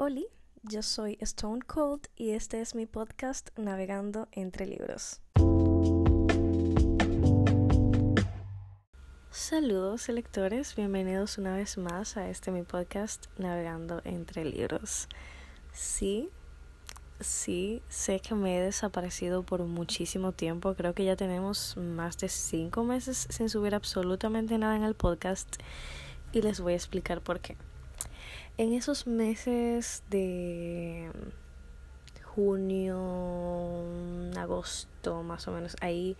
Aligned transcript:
Hola, 0.00 0.20
yo 0.62 0.80
soy 0.80 1.18
Stone 1.20 1.62
Cold 1.66 2.06
y 2.14 2.30
este 2.30 2.60
es 2.60 2.76
mi 2.76 2.86
podcast 2.86 3.48
Navegando 3.58 4.28
entre 4.30 4.64
libros. 4.64 5.20
Saludos 9.32 10.08
lectores, 10.08 10.76
bienvenidos 10.76 11.36
una 11.36 11.56
vez 11.56 11.78
más 11.78 12.16
a 12.16 12.30
este 12.30 12.52
mi 12.52 12.62
podcast 12.62 13.26
Navegando 13.38 14.00
entre 14.04 14.44
libros. 14.44 15.08
Sí, 15.72 16.30
sí, 17.18 17.82
sé 17.88 18.20
que 18.20 18.36
me 18.36 18.56
he 18.56 18.62
desaparecido 18.62 19.42
por 19.42 19.64
muchísimo 19.64 20.30
tiempo, 20.30 20.76
creo 20.76 20.94
que 20.94 21.06
ya 21.06 21.16
tenemos 21.16 21.76
más 21.76 22.16
de 22.18 22.28
cinco 22.28 22.84
meses 22.84 23.26
sin 23.30 23.48
subir 23.48 23.74
absolutamente 23.74 24.58
nada 24.58 24.76
en 24.76 24.84
el 24.84 24.94
podcast 24.94 25.56
y 26.30 26.40
les 26.42 26.60
voy 26.60 26.74
a 26.74 26.76
explicar 26.76 27.20
por 27.20 27.40
qué 27.40 27.56
en 28.58 28.72
esos 28.72 29.06
meses 29.06 30.02
de 30.10 31.10
junio, 32.34 33.84
agosto, 34.36 35.22
más 35.22 35.46
o 35.46 35.52
menos, 35.52 35.76
ahí 35.80 36.16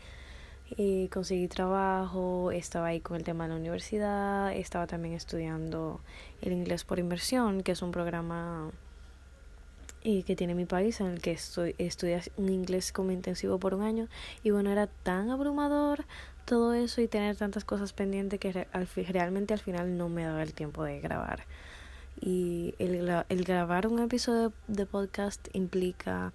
eh, 0.77 1.09
conseguí 1.13 1.49
trabajo, 1.49 2.53
estaba 2.53 2.87
ahí 2.87 3.01
con 3.01 3.17
el 3.17 3.25
tema 3.25 3.45
de 3.45 3.51
la 3.51 3.57
universidad, 3.57 4.53
estaba 4.53 4.87
también 4.87 5.15
estudiando 5.15 6.01
el 6.41 6.53
inglés 6.53 6.85
por 6.85 7.01
inversión, 7.01 7.63
que 7.65 7.73
es 7.73 7.83
un 7.83 7.91
programa 7.91 8.71
y 10.05 10.21
eh, 10.21 10.23
que 10.23 10.37
tiene 10.37 10.55
mi 10.55 10.65
país 10.65 11.01
en 11.01 11.09
el 11.09 11.21
que 11.21 11.33
estoy, 11.33 11.75
estudié 11.79 12.23
un 12.37 12.51
inglés 12.51 12.93
como 12.93 13.11
intensivo 13.11 13.59
por 13.59 13.75
un 13.75 13.83
año. 13.83 14.07
Y 14.45 14.51
bueno 14.51 14.71
era 14.71 14.87
tan 14.87 15.31
abrumador 15.31 16.05
todo 16.45 16.73
eso 16.75 17.01
y 17.01 17.09
tener 17.09 17.35
tantas 17.35 17.65
cosas 17.65 17.93
pendientes 17.93 18.39
que 18.39 18.53
realmente 19.09 19.55
al 19.55 19.61
final 19.61 19.97
no 19.97 20.09
me 20.09 20.25
daba 20.25 20.45
el 20.45 20.55
tiempo 20.55 20.85
de 20.85 21.01
grabar 21.01 21.45
y 22.21 22.75
el, 22.79 23.25
el 23.29 23.45
grabar 23.45 23.87
un 23.87 23.99
episodio 24.01 24.53
de 24.67 24.87
podcast 24.87 25.49
implica 25.53 26.33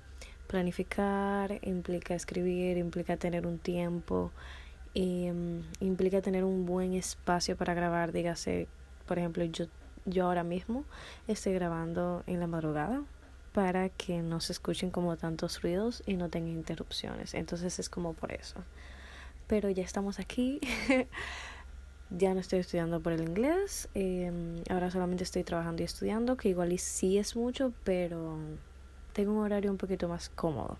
planificar, 0.47 1.59
implica 1.63 2.13
escribir, 2.13 2.77
implica 2.77 3.17
tener 3.17 3.47
un 3.47 3.57
tiempo, 3.57 4.31
em, 4.93 5.63
implica 5.79 6.21
tener 6.21 6.43
un 6.43 6.65
buen 6.65 6.93
espacio 6.93 7.57
para 7.57 7.73
grabar, 7.73 8.11
dígase, 8.11 8.67
por 9.07 9.17
ejemplo, 9.17 9.43
yo, 9.45 9.65
yo 10.05 10.25
ahora 10.25 10.43
mismo 10.43 10.85
estoy 11.27 11.53
grabando 11.53 12.23
en 12.27 12.39
la 12.39 12.47
madrugada 12.47 13.03
para 13.53 13.89
que 13.89 14.21
no 14.21 14.39
se 14.41 14.51
escuchen 14.53 14.91
como 14.91 15.15
tantos 15.17 15.61
ruidos 15.61 16.03
y 16.05 16.15
no 16.15 16.29
tenga 16.29 16.49
interrupciones. 16.49 17.33
Entonces 17.33 17.79
es 17.79 17.89
como 17.89 18.13
por 18.13 18.31
eso. 18.31 18.63
Pero 19.47 19.69
ya 19.69 19.83
estamos 19.83 20.19
aquí. 20.19 20.59
ya 22.17 22.33
no 22.33 22.39
estoy 22.39 22.59
estudiando 22.59 22.99
por 22.99 23.13
el 23.13 23.21
inglés, 23.21 23.89
em, 23.95 24.61
ahora 24.69 24.91
solamente 24.91 25.23
estoy 25.23 25.43
trabajando 25.43 25.81
y 25.81 25.85
estudiando, 25.85 26.37
que 26.37 26.49
igual 26.49 26.71
y 26.71 26.77
sí 26.77 27.17
es 27.17 27.35
mucho, 27.35 27.73
pero 27.83 28.37
tengo 29.13 29.33
un 29.33 29.39
horario 29.39 29.71
un 29.71 29.77
poquito 29.77 30.07
más 30.07 30.29
cómodo. 30.29 30.77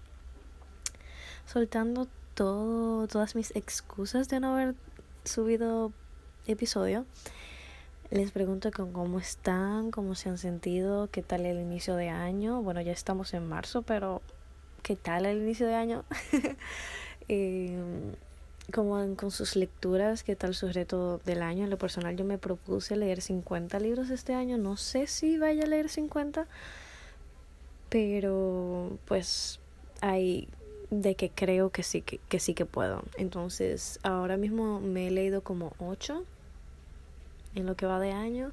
Soltando 1.46 2.08
todo, 2.36 3.08
todas 3.08 3.36
mis 3.36 3.56
excusas 3.56 4.30
de 4.30 4.40
no 4.40 4.54
haber 4.54 4.76
subido 5.26 5.92
episodio, 6.48 7.06
les 8.12 8.32
pregunto 8.32 8.72
con 8.72 8.94
cómo 8.94 9.18
están, 9.18 9.90
cómo 9.90 10.14
se 10.14 10.30
han 10.30 10.38
sentido, 10.38 11.10
qué 11.12 11.24
tal 11.24 11.46
el 11.48 11.60
inicio 11.60 11.96
de 11.96 12.10
año. 12.10 12.62
Bueno, 12.62 12.80
ya 12.82 12.92
estamos 12.92 13.34
en 13.34 13.48
marzo, 13.48 13.82
pero 13.82 14.22
¿qué 14.84 14.96
tal 14.96 15.26
el 15.26 15.40
inicio 15.40 15.66
de 15.66 15.74
año? 15.74 16.06
eh, 17.28 17.76
como 18.74 19.16
con 19.16 19.30
sus 19.30 19.56
lecturas, 19.56 20.24
qué 20.24 20.36
tal 20.36 20.56
su 20.56 20.68
reto 20.70 21.22
del 21.26 21.44
año. 21.44 21.64
En 21.64 21.70
lo 21.70 21.78
personal 21.78 22.18
yo 22.18 22.26
me 22.26 22.40
propuse 22.40 22.96
leer 22.96 23.22
50 23.22 23.80
libros 23.80 24.10
este 24.10 24.34
año. 24.34 24.58
No 24.58 24.78
sé 24.78 25.06
si 25.08 25.38
vaya 25.38 25.64
a 25.64 25.68
leer 25.68 25.90
50, 25.90 26.48
pero 27.90 28.98
pues 29.06 29.60
hay 30.02 30.50
de 30.90 31.16
que 31.16 31.30
creo 31.30 31.70
que 31.70 31.84
sí 31.84 32.02
que, 32.02 32.20
que 32.30 32.40
sí 32.40 32.56
que 32.56 32.66
puedo. 32.66 33.04
Entonces 33.16 34.00
ahora 34.02 34.38
mismo 34.38 34.80
me 34.80 35.08
he 35.08 35.12
leído 35.12 35.42
como 35.42 35.74
8 35.78 36.24
en 37.54 37.66
lo 37.68 37.76
que 37.76 37.86
va 37.86 38.00
de 38.00 38.12
año. 38.12 38.52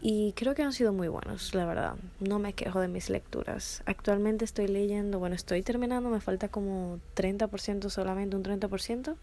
Y 0.00 0.32
creo 0.34 0.54
que 0.54 0.62
han 0.62 0.72
sido 0.72 0.92
muy 0.92 1.08
buenos, 1.08 1.54
la 1.54 1.66
verdad. 1.66 1.96
No 2.20 2.38
me 2.38 2.52
quejo 2.52 2.80
de 2.80 2.88
mis 2.88 3.10
lecturas. 3.10 3.82
Actualmente 3.84 4.44
estoy 4.44 4.68
leyendo, 4.68 5.18
bueno, 5.18 5.34
estoy 5.34 5.62
terminando, 5.62 6.08
me 6.08 6.20
falta 6.20 6.48
como 6.48 7.00
30% 7.16 7.90
solamente, 7.90 8.36
un 8.36 8.44
30% 8.44 9.16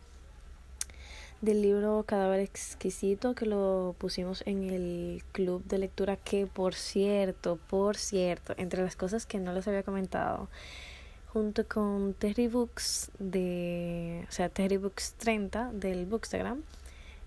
del 1.42 1.62
libro 1.62 2.04
Cadáver 2.08 2.40
Exquisito 2.40 3.36
que 3.36 3.46
lo 3.46 3.96
pusimos 3.98 4.42
en 4.46 4.70
el 4.70 5.24
club 5.32 5.64
de 5.66 5.78
lectura 5.78 6.16
que 6.18 6.48
por 6.48 6.74
cierto, 6.74 7.60
por 7.70 7.98
cierto, 7.98 8.54
entre 8.58 8.84
las 8.84 8.96
cosas 8.96 9.26
que 9.26 9.40
no 9.40 9.54
les 9.54 9.68
había 9.68 9.84
comentado, 9.84 10.50
junto 11.28 11.68
con 11.68 12.14
Terry 12.14 12.48
Books 12.48 13.12
de, 13.20 14.26
o 14.28 14.32
sea, 14.32 14.50
Terry 14.50 14.78
Books 14.78 15.14
30 15.18 15.72
del 15.74 16.06
Bookstagram, 16.06 16.64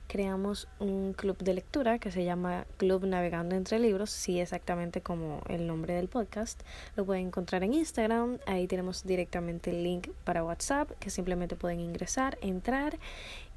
creamos 0.08 0.66
un 0.80 1.12
club 1.12 1.36
de 1.38 1.54
lectura 1.54 1.98
que 1.98 2.10
se 2.10 2.24
llama 2.24 2.66
Club 2.78 3.04
Navegando 3.04 3.54
entre 3.54 3.78
Libros, 3.78 4.10
sí 4.10 4.40
exactamente 4.40 5.02
como 5.02 5.42
el 5.48 5.66
nombre 5.66 5.94
del 5.94 6.08
podcast. 6.08 6.60
Lo 6.96 7.04
pueden 7.04 7.26
encontrar 7.26 7.62
en 7.62 7.74
Instagram, 7.74 8.38
ahí 8.46 8.66
tenemos 8.66 9.04
directamente 9.04 9.70
el 9.70 9.84
link 9.84 10.08
para 10.24 10.42
WhatsApp, 10.42 10.90
que 10.98 11.10
simplemente 11.10 11.54
pueden 11.54 11.78
ingresar, 11.80 12.38
entrar 12.40 12.98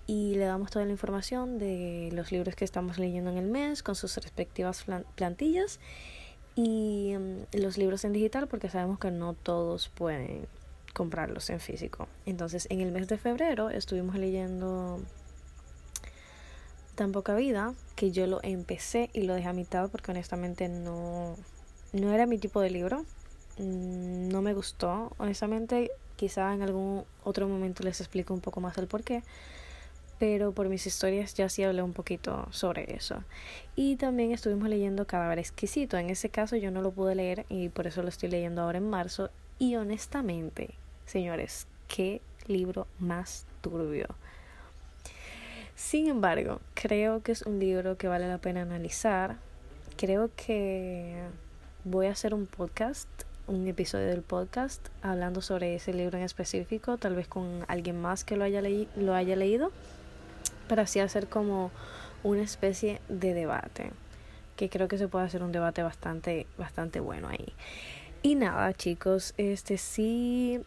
y 0.06 0.36
le 0.36 0.46
damos 0.46 0.72
toda 0.72 0.86
la 0.86 0.92
información 0.92 1.58
de 1.58 2.10
los 2.12 2.32
libros 2.32 2.54
que 2.56 2.66
estamos 2.66 3.00
leyendo 3.00 3.32
en 3.32 3.38
el 3.38 3.48
mes 3.48 3.82
con 3.82 3.96
sus 3.96 4.18
respectivas 4.18 4.86
plantillas 5.16 5.80
y 6.56 7.16
mm, 7.18 7.58
los 7.58 7.78
libros 7.78 8.04
en 8.04 8.12
digital 8.12 8.48
porque 8.48 8.70
sabemos 8.70 9.00
que 9.00 9.10
no 9.10 9.34
todos 9.34 9.88
pueden 9.88 10.48
comprarlos 10.94 11.50
en 11.50 11.62
físico. 11.62 12.10
Entonces, 12.26 12.68
en 12.70 12.82
el 12.82 12.92
mes 12.92 13.08
de 13.08 13.18
febrero 13.18 13.70
estuvimos 13.70 14.16
leyendo 14.16 15.00
tan 16.96 17.12
poca 17.12 17.36
vida 17.36 17.74
que 17.96 18.12
yo 18.12 18.28
lo 18.28 18.40
empecé 18.44 19.10
y 19.14 19.24
lo 19.24 19.34
dejé 19.34 19.48
a 19.48 19.54
mitad 19.54 19.90
porque 19.90 20.12
honestamente 20.12 20.70
no, 20.70 21.36
no 21.94 22.12
era 22.12 22.26
mi 22.26 22.38
tipo 22.38 22.62
de 22.62 22.70
libro. 22.70 23.06
Mm, 23.58 24.30
no 24.30 24.42
me 24.42 24.54
gustó. 24.54 25.14
Honestamente, 25.18 25.92
quizá 26.16 26.54
en 26.54 26.62
algún 26.62 27.04
otro 27.24 27.48
momento 27.48 27.84
les 27.84 28.00
explico 28.00 28.34
un 28.34 28.42
poco 28.42 28.62
más 28.62 28.78
el 28.78 28.88
por 28.88 29.04
qué. 29.04 29.24
Pero 30.20 30.52
por 30.52 30.70
mis 30.70 30.86
historias 30.86 31.34
ya 31.34 31.50
sí 31.50 31.64
hablé 31.64 31.82
un 31.82 31.94
poquito 31.94 32.48
sobre 32.52 32.96
eso. 32.96 33.24
Y 33.76 33.96
también 33.96 34.32
estuvimos 34.32 34.70
leyendo 34.70 35.08
Cadáver 35.08 35.40
Exquisito. 35.40 35.98
En 35.98 36.12
ese 36.12 36.30
caso 36.30 36.56
yo 36.56 36.70
no 36.70 36.82
lo 36.82 36.92
pude 36.92 37.16
leer 37.16 37.46
y 37.50 37.70
por 37.70 37.88
eso 37.88 38.04
lo 38.04 38.10
estoy 38.10 38.30
leyendo 38.30 38.62
ahora 38.62 38.78
en 38.78 38.90
marzo. 38.90 39.32
Y 39.58 39.76
honestamente, 39.76 40.76
señores, 41.06 41.68
qué 41.88 42.22
libro 42.48 42.88
más 43.00 43.46
turbio. 43.62 44.08
Sin 45.76 46.08
embargo, 46.08 46.62
creo 46.74 47.22
que 47.22 47.32
es 47.32 47.42
un 47.44 47.60
libro 47.60 47.98
que 47.98 48.08
vale 48.08 48.28
la 48.28 48.38
pena 48.38 48.62
analizar. 48.62 49.38
Creo 49.98 50.30
que 50.36 51.16
voy 51.84 52.08
a 52.08 52.12
hacer 52.12 52.34
un 52.34 52.46
podcast, 52.46 53.10
un 53.48 53.68
episodio 53.68 54.08
del 54.08 54.22
podcast, 54.22 54.88
hablando 55.02 55.42
sobre 55.42 55.76
ese 55.76 55.94
libro 55.94 56.18
en 56.18 56.24
específico, 56.24 56.98
tal 56.98 57.16
vez 57.16 57.28
con 57.28 57.66
alguien 57.68 58.00
más 58.00 58.24
que 58.24 58.38
lo 58.38 58.44
haya, 58.44 58.62
lo 58.96 59.14
haya 59.16 59.36
leído, 59.36 59.72
para 60.68 60.84
así 60.84 61.00
hacer 61.00 61.28
como 61.28 61.72
una 62.24 62.44
especie 62.44 63.02
de 63.10 63.34
debate, 63.34 63.92
que 64.56 64.70
creo 64.70 64.88
que 64.88 64.98
se 64.98 65.08
puede 65.08 65.26
hacer 65.26 65.44
un 65.44 65.52
debate 65.52 65.84
bastante, 65.84 66.46
bastante 66.58 67.00
bueno 67.00 67.28
ahí. 67.30 67.54
Y 68.22 68.36
nada, 68.36 68.74
chicos, 68.74 69.34
este 69.38 69.78
sí, 69.78 70.62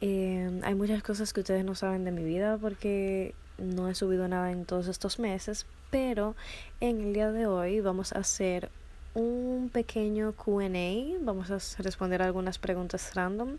eh, 0.00 0.60
hay 0.64 0.74
muchas 0.74 1.02
cosas 1.02 1.32
que 1.32 1.40
ustedes 1.40 1.64
no 1.64 1.74
saben 1.74 2.04
de 2.04 2.10
mi 2.10 2.24
vida 2.24 2.56
porque 2.56 3.34
no 3.58 3.88
he 3.88 3.94
subido 3.94 4.28
nada 4.28 4.50
en 4.50 4.64
todos 4.64 4.88
estos 4.88 5.18
meses, 5.18 5.66
pero 5.90 6.34
en 6.80 7.00
el 7.00 7.14
día 7.14 7.30
de 7.32 7.46
hoy 7.46 7.80
vamos 7.80 8.12
a 8.12 8.18
hacer 8.18 8.70
un 9.14 9.70
pequeño 9.72 10.32
QA, 10.32 11.18
vamos 11.20 11.50
a 11.50 11.82
responder 11.82 12.20
algunas 12.20 12.58
preguntas 12.58 13.14
random 13.14 13.56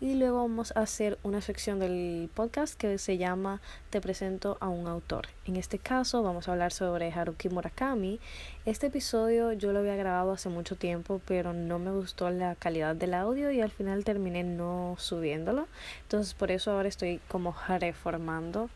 y 0.00 0.14
luego 0.14 0.38
vamos 0.38 0.72
a 0.76 0.80
hacer 0.80 1.18
una 1.22 1.40
sección 1.40 1.80
del 1.80 2.30
podcast 2.32 2.74
que 2.74 2.98
se 2.98 3.16
llama 3.16 3.60
Te 3.90 4.00
presento 4.00 4.56
a 4.60 4.68
un 4.68 4.86
autor. 4.86 5.26
En 5.44 5.56
este 5.56 5.78
caso 5.78 6.22
vamos 6.22 6.48
a 6.48 6.52
hablar 6.52 6.72
sobre 6.72 7.12
Haruki 7.12 7.48
Murakami. 7.48 8.20
Este 8.64 8.88
episodio 8.88 9.52
yo 9.52 9.72
lo 9.72 9.80
había 9.80 9.96
grabado 9.96 10.32
hace 10.32 10.48
mucho 10.48 10.76
tiempo, 10.76 11.20
pero 11.26 11.52
no 11.52 11.78
me 11.78 11.90
gustó 11.90 12.30
la 12.30 12.54
calidad 12.54 12.94
del 12.94 13.14
audio 13.14 13.50
y 13.50 13.60
al 13.60 13.70
final 13.70 14.04
terminé 14.04 14.44
no 14.44 14.94
subiéndolo. 14.98 15.66
Entonces 16.02 16.34
por 16.34 16.50
eso 16.52 16.72
ahora 16.72 16.88
estoy 16.88 17.20
como 17.28 17.56
reformando 17.66 18.70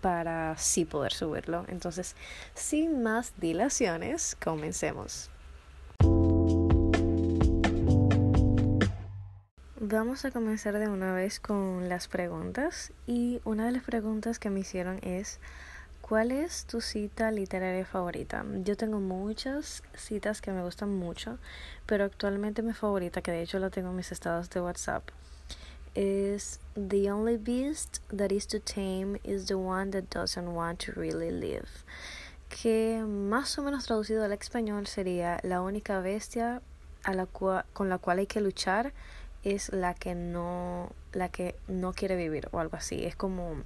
para 0.00 0.56
sí 0.58 0.84
poder 0.84 1.12
subirlo. 1.12 1.64
Entonces, 1.68 2.16
sin 2.54 3.02
más 3.02 3.32
dilaciones, 3.38 4.36
comencemos. 4.42 5.30
Vamos 9.80 10.24
a 10.24 10.30
comenzar 10.30 10.78
de 10.78 10.88
una 10.88 11.12
vez 11.12 11.38
con 11.38 11.88
las 11.88 12.08
preguntas 12.08 12.92
y 13.06 13.40
una 13.44 13.66
de 13.66 13.72
las 13.72 13.84
preguntas 13.84 14.38
que 14.38 14.50
me 14.50 14.60
hicieron 14.60 14.98
es 15.02 15.38
¿Cuál 16.08 16.30
es 16.30 16.66
tu 16.66 16.80
cita 16.80 17.32
literaria 17.32 17.84
favorita? 17.84 18.44
Yo 18.62 18.76
tengo 18.76 19.00
muchas 19.00 19.82
citas 19.96 20.40
que 20.40 20.52
me 20.52 20.62
gustan 20.62 20.94
mucho, 20.96 21.40
pero 21.84 22.04
actualmente 22.04 22.62
mi 22.62 22.74
favorita, 22.74 23.22
que 23.22 23.32
de 23.32 23.42
hecho 23.42 23.58
la 23.58 23.70
tengo 23.70 23.90
en 23.90 23.96
mis 23.96 24.12
estados 24.12 24.48
de 24.50 24.60
WhatsApp, 24.60 25.02
es 25.96 26.60
The 26.74 27.10
only 27.10 27.38
beast 27.38 28.02
that 28.14 28.30
is 28.30 28.46
to 28.48 28.60
tame 28.60 29.18
is 29.24 29.46
the 29.46 29.54
one 29.54 29.90
that 29.92 30.10
doesn't 30.10 30.54
want 30.54 30.84
to 30.84 30.92
really 30.92 31.30
live. 31.30 31.68
Que 32.48 33.02
más 33.02 33.58
o 33.58 33.62
menos 33.62 33.86
traducido 33.86 34.22
al 34.22 34.32
español 34.32 34.86
sería 34.86 35.40
la 35.42 35.62
única 35.62 36.00
bestia 36.00 36.60
a 37.02 37.14
la 37.14 37.26
con 37.26 37.88
la 37.88 37.98
cual 37.98 38.18
hay 38.18 38.26
que 38.26 38.42
luchar 38.42 38.92
es 39.42 39.72
la 39.72 39.94
que 39.94 40.14
no 40.14 40.92
la 41.12 41.30
que 41.30 41.54
no 41.66 41.92
quiere 41.94 42.14
vivir 42.14 42.48
o 42.52 42.60
algo 42.60 42.76
así. 42.76 43.04
Es 43.04 43.16
como 43.16 43.64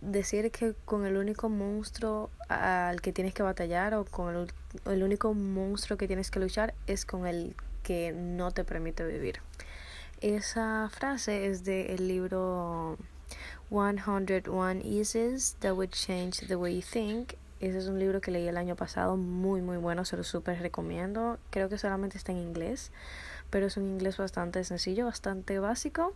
decir 0.00 0.50
que 0.50 0.74
con 0.86 1.04
el 1.04 1.18
único 1.18 1.50
monstruo 1.50 2.30
al 2.48 3.02
que 3.02 3.12
tienes 3.12 3.34
que 3.34 3.42
batallar 3.42 3.94
o 3.94 4.04
con 4.04 4.48
el, 4.86 5.02
único 5.02 5.34
monstruo 5.34 5.98
que 5.98 6.06
tienes 6.06 6.30
que 6.30 6.40
luchar 6.40 6.72
es 6.86 7.04
con 7.04 7.26
el 7.26 7.54
que 7.82 8.12
no 8.12 8.52
te 8.52 8.64
permite 8.64 9.04
vivir. 9.04 9.40
Esa 10.26 10.88
frase 10.90 11.46
es 11.46 11.62
del 11.62 11.88
el 11.88 12.08
libro 12.08 12.98
101 13.68 14.80
Eases 14.82 15.54
That 15.60 15.74
Would 15.74 15.90
Change 15.90 16.48
the 16.48 16.56
Way 16.56 16.80
You 16.80 16.82
Think. 16.82 17.34
Ese 17.60 17.78
es 17.78 17.86
un 17.86 18.00
libro 18.00 18.20
que 18.20 18.32
leí 18.32 18.48
el 18.48 18.56
año 18.56 18.74
pasado, 18.74 19.16
muy 19.16 19.60
muy 19.60 19.76
bueno, 19.76 20.04
se 20.04 20.16
lo 20.16 20.24
súper 20.24 20.58
recomiendo. 20.58 21.38
Creo 21.50 21.68
que 21.68 21.78
solamente 21.78 22.18
está 22.18 22.32
en 22.32 22.38
inglés, 22.38 22.90
pero 23.50 23.66
es 23.66 23.76
un 23.76 23.84
inglés 23.84 24.16
bastante 24.16 24.64
sencillo, 24.64 25.06
bastante 25.06 25.60
básico 25.60 26.12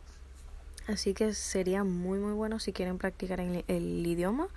Así 0.89 1.15
que 1.15 1.33
sería 1.33 1.85
muy 1.85 2.19
muy 2.19 2.33
bueno 2.33 2.59
si 2.59 2.73
quieren 2.73 2.99
practicar 2.99 3.39
el, 3.39 3.65
el 3.69 4.05
idioma 4.05 4.49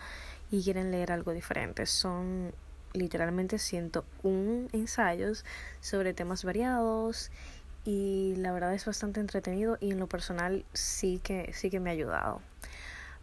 y 0.49 0.63
quieren 0.63 0.89
leer 0.89 1.11
algo 1.11 1.31
diferente. 1.31 1.85
Son 1.85 2.55
literalmente 2.93 3.59
101 3.59 4.69
ensayos 4.71 5.45
sobre 5.79 6.15
temas 6.15 6.43
variados 6.43 7.29
y 7.85 8.35
la 8.37 8.51
verdad 8.51 8.73
es 8.73 8.85
bastante 8.85 9.19
entretenido 9.19 9.77
y 9.79 9.91
en 9.91 9.99
lo 9.99 10.07
personal 10.07 10.65
sí 10.73 11.19
que 11.23 11.51
sí 11.53 11.69
que 11.69 11.79
me 11.79 11.89
ha 11.89 11.93
ayudado. 11.93 12.41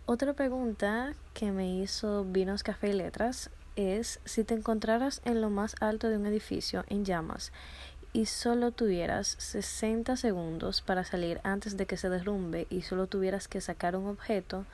Otra 0.06 0.32
pregunta 0.32 1.14
que 1.34 1.52
me 1.52 1.76
hizo 1.76 2.24
Vinos 2.24 2.62
Café 2.62 2.88
y 2.88 2.92
Letras 2.94 3.50
es 3.76 4.20
si 4.24 4.44
te 4.44 4.54
encontraras 4.54 5.22
en 5.24 5.40
lo 5.40 5.50
más 5.50 5.76
alto 5.80 6.08
de 6.08 6.16
un 6.16 6.26
edificio 6.26 6.84
en 6.88 7.04
llamas 7.04 7.52
y 8.12 8.26
solo 8.26 8.72
tuvieras 8.72 9.36
60 9.38 10.16
segundos 10.16 10.82
para 10.82 11.04
salir 11.04 11.40
antes 11.44 11.76
de 11.76 11.86
que 11.86 11.96
se 11.96 12.08
derrumbe 12.08 12.66
y 12.70 12.82
solo 12.82 13.06
tuvieras 13.06 13.46
que 13.46 13.60
sacar 13.60 13.94
un 13.94 14.08
objeto, 14.08 14.66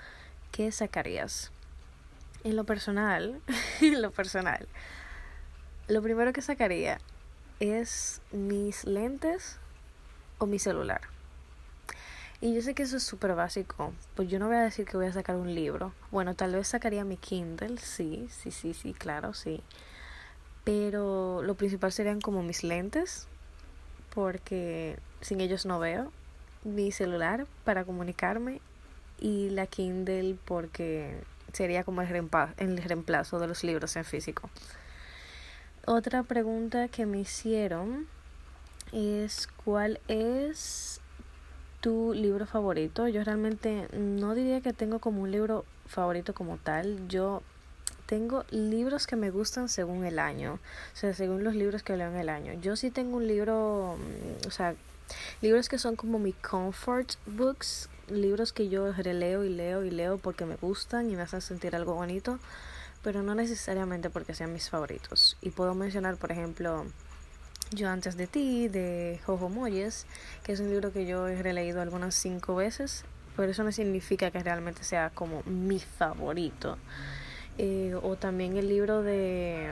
¿qué 0.53 0.73
sacarías? 0.73 1.53
En 2.45 2.57
lo 2.57 2.65
personal, 2.65 3.41
en 3.83 4.01
lo 4.01 4.11
personal, 4.11 4.67
lo 5.89 6.03
primero 6.03 6.33
que 6.33 6.41
sacaría 6.41 6.99
es 7.61 8.21
mis 8.33 8.85
lentes 8.85 9.59
o 10.39 10.47
mi 10.47 10.59
celular. 10.59 11.01
Y 12.41 12.55
yo 12.55 12.61
sé 12.61 12.75
que 12.75 12.83
eso 12.83 12.99
es 12.99 13.03
súper 13.03 13.35
básico, 13.35 13.93
pues 14.15 14.29
yo 14.29 14.39
no 14.39 14.47
voy 14.47 14.57
a 14.57 14.63
decir 14.63 14.87
que 14.87 14.97
voy 14.97 15.07
a 15.07 15.13
sacar 15.13 15.37
un 15.37 15.55
libro. 15.55 15.93
Bueno, 16.11 16.35
tal 16.35 16.55
vez 16.55 16.69
sacaría 16.69 17.05
mi 17.05 17.17
Kindle, 17.17 17.79
sí, 17.79 18.29
sí, 18.31 18.51
sí, 18.51 18.75
sí, 18.75 18.93
claro, 18.93 19.33
sí 19.33 19.63
pero 20.67 21.43
lo 21.45 21.55
principal 21.55 21.93
serían 21.93 22.21
como 22.21 22.43
mis 22.43 22.65
lentes 22.65 23.29
porque 24.13 24.99
sin 25.21 25.41
ellos 25.41 25.65
no 25.65 25.79
veo 25.79 26.11
mi 26.65 26.91
celular 26.91 27.47
para 27.63 27.85
comunicarme 27.85 28.61
y 29.21 29.51
la 29.51 29.69
Kindle 29.69 30.37
porque 30.45 31.21
sería 31.53 31.85
como 31.85 32.03
el 32.03 32.09
reemplazo, 32.09 32.53
el 32.57 32.83
reemplazo 32.83 33.39
de 33.39 33.47
los 33.47 33.63
libros 33.63 33.95
en 33.95 34.05
físico. 34.05 34.51
Otra 35.87 36.25
pregunta 36.25 36.89
que 36.89 37.07
me 37.07 37.21
hicieron 37.21 38.09
es 38.93 39.49
¿cuál 39.65 40.01
es 40.09 41.01
tu 41.81 42.13
libro 42.15 42.47
favorito? 42.47 43.09
Yo 43.09 43.23
realmente 43.25 43.89
no 43.93 44.35
diría 44.35 44.61
que 44.61 44.73
tengo 44.73 44.99
como 44.99 45.23
un 45.23 45.31
libro 45.31 45.65
favorito 45.87 46.35
como 46.35 46.57
tal. 46.57 47.09
Yo 47.09 47.43
tengo 48.07 48.45
libros 48.51 49.07
que 49.07 49.17
me 49.17 49.31
gustan 49.31 49.69
según 49.69 50.05
el 50.05 50.19
año, 50.19 50.55
o 50.55 50.97
sea, 50.97 51.13
según 51.13 51.45
los 51.45 51.55
libros 51.55 51.83
que 51.83 51.97
leo 51.97 52.09
en 52.09 52.17
el 52.17 52.29
año. 52.29 52.55
Yo 52.61 52.77
sí 52.77 52.91
tengo 52.91 53.17
un 53.17 53.27
libro, 53.27 53.97
mm, 53.99 54.47
o 54.47 54.51
sea, 54.51 54.75
libros 55.43 55.69
que 55.69 55.79
son 55.79 55.97
como 55.97 56.19
mi 56.19 56.33
comfort 56.33 57.15
books, 57.27 57.89
libros 58.09 58.53
que 58.53 58.69
yo 58.69 58.93
releo 58.93 59.45
y 59.45 59.49
leo 59.49 59.85
y 59.85 59.91
leo 59.91 60.19
porque 60.19 60.47
me 60.47 60.57
gustan 60.57 61.11
y 61.11 61.17
me 61.17 61.23
hacen 61.23 61.41
sentir 61.41 61.75
algo 61.75 61.95
bonito, 61.95 62.39
pero 63.03 63.23
no 63.23 63.35
necesariamente 63.35 64.11
porque 64.11 64.35
sean 64.35 64.53
mis 64.53 64.71
favoritos. 64.71 65.37
Y 65.43 65.51
puedo 65.51 65.75
mencionar, 65.75 66.17
por 66.17 66.33
ejemplo, 66.33 66.87
Yo 67.73 67.89
antes 67.89 68.17
de 68.17 68.27
ti, 68.27 68.69
de 68.69 69.19
Jojo 69.27 69.49
Moyes, 69.49 70.07
que 70.45 70.53
es 70.53 70.61
un 70.61 70.71
libro 70.71 70.93
que 70.93 71.05
yo 71.05 71.27
he 71.27 71.43
releído 71.43 71.81
algunas 71.83 72.15
cinco 72.15 72.55
veces, 72.55 73.05
pero 73.37 73.51
eso 73.51 73.65
no 73.65 73.73
significa 73.73 74.31
que 74.31 74.43
realmente 74.43 74.85
sea 74.85 75.11
como 75.11 75.43
mi 75.45 75.81
favorito. 75.81 76.79
Eh, 77.59 77.95
o 78.01 78.17
también 78.17 78.57
el 78.57 78.69
libro 78.69 79.03
de 79.03 79.71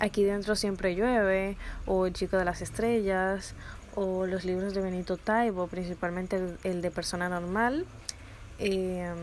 Aquí 0.00 0.22
dentro 0.22 0.54
siempre 0.54 0.94
llueve, 0.94 1.56
o 1.84 2.06
El 2.06 2.12
chico 2.12 2.36
de 2.36 2.44
las 2.44 2.62
estrellas, 2.62 3.54
o 3.96 4.26
los 4.26 4.44
libros 4.44 4.74
de 4.74 4.80
Benito 4.80 5.16
Taibo, 5.16 5.66
principalmente 5.66 6.56
el, 6.62 6.82
de 6.82 6.90
Persona 6.92 7.28
Normal. 7.28 7.84
Em, 8.60 9.16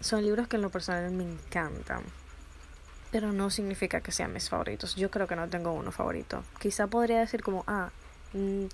son 0.00 0.22
libros 0.22 0.46
que 0.46 0.56
en 0.56 0.62
lo 0.62 0.70
personal 0.70 1.10
me 1.10 1.24
encantan, 1.24 2.02
pero 3.14 3.32
no 3.32 3.48
significa 3.48 4.00
que 4.00 4.10
sean 4.10 4.32
mis 4.32 4.48
favoritos. 4.48 4.96
Yo 4.96 5.08
creo 5.08 5.28
que 5.28 5.36
no 5.36 5.48
tengo 5.48 5.70
uno 5.70 5.92
favorito. 5.92 6.42
Quizá 6.58 6.88
podría 6.88 7.20
decir 7.20 7.44
como, 7.44 7.62
ah, 7.68 7.90
mm, 8.32 8.64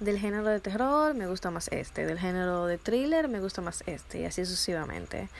del 0.00 0.18
género 0.18 0.44
de 0.48 0.60
terror 0.60 1.14
me 1.14 1.26
gusta 1.26 1.50
más 1.50 1.68
este, 1.68 2.04
del 2.04 2.18
género 2.18 2.66
de 2.66 2.76
thriller 2.76 3.26
me 3.28 3.40
gusta 3.40 3.62
más 3.62 3.82
este, 3.86 4.20
y 4.20 4.24
así 4.26 4.44
sucesivamente. 4.44 5.30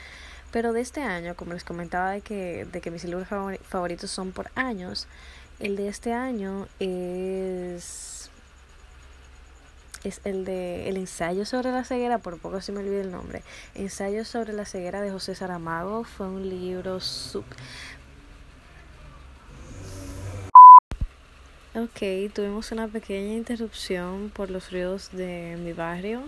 Pero 0.51 0.73
de 0.73 0.81
este 0.81 1.03
año, 1.03 1.35
como 1.35 1.53
les 1.53 1.63
comentaba 1.63 2.09
de 2.09 2.21
que, 2.21 2.65
de 2.65 2.81
que 2.81 2.89
mis 2.89 3.03
libros 3.03 3.27
favoritos 3.27 4.09
son 4.09 4.31
por 4.31 4.49
años, 4.55 5.07
el 5.59 5.75
de 5.75 5.87
este 5.89 6.13
año 6.13 6.67
es 6.79 8.31
es 10.03 10.21
el 10.23 10.45
de 10.45 10.89
el 10.89 10.97
ensayo 10.97 11.45
sobre 11.45 11.71
la 11.71 11.83
ceguera, 11.83 12.17
por 12.17 12.39
poco 12.39 12.61
se 12.61 12.71
me 12.71 12.79
olvida 12.79 13.01
el 13.01 13.11
nombre. 13.11 13.43
Ensayo 13.75 14.25
sobre 14.25 14.53
la 14.53 14.65
ceguera 14.65 15.01
de 15.01 15.11
José 15.11 15.35
Saramago 15.35 16.03
fue 16.03 16.27
un 16.27 16.49
libro 16.49 16.99
sub 16.99 17.45
Ok, 21.77 22.33
tuvimos 22.33 22.71
una 22.71 22.87
pequeña 22.87 23.35
interrupción 23.35 24.31
por 24.33 24.49
los 24.49 24.71
ríos 24.71 25.11
de 25.11 25.57
mi 25.63 25.73
barrio. 25.73 26.23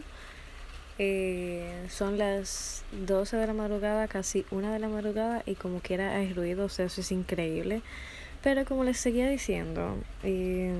Eh, 1.00 1.88
son 1.90 2.20
las 2.20 2.84
12 2.92 3.36
de 3.36 3.48
la 3.48 3.54
madrugada, 3.54 4.08
casi 4.08 4.46
una 4.52 4.72
de 4.72 4.78
la 4.78 4.90
madrugada 4.90 5.42
y 5.48 5.56
como 5.56 5.80
quiera 5.80 6.16
hay 6.16 6.34
ruido, 6.34 6.66
o 6.66 6.70
sea, 6.70 6.86
eso 6.86 7.02
es 7.02 7.12
increíble. 7.12 7.82
Pero 8.44 8.64
como 8.64 8.84
les 8.84 9.00
seguía 9.00 9.28
diciendo, 9.28 9.98
eh, 10.22 10.72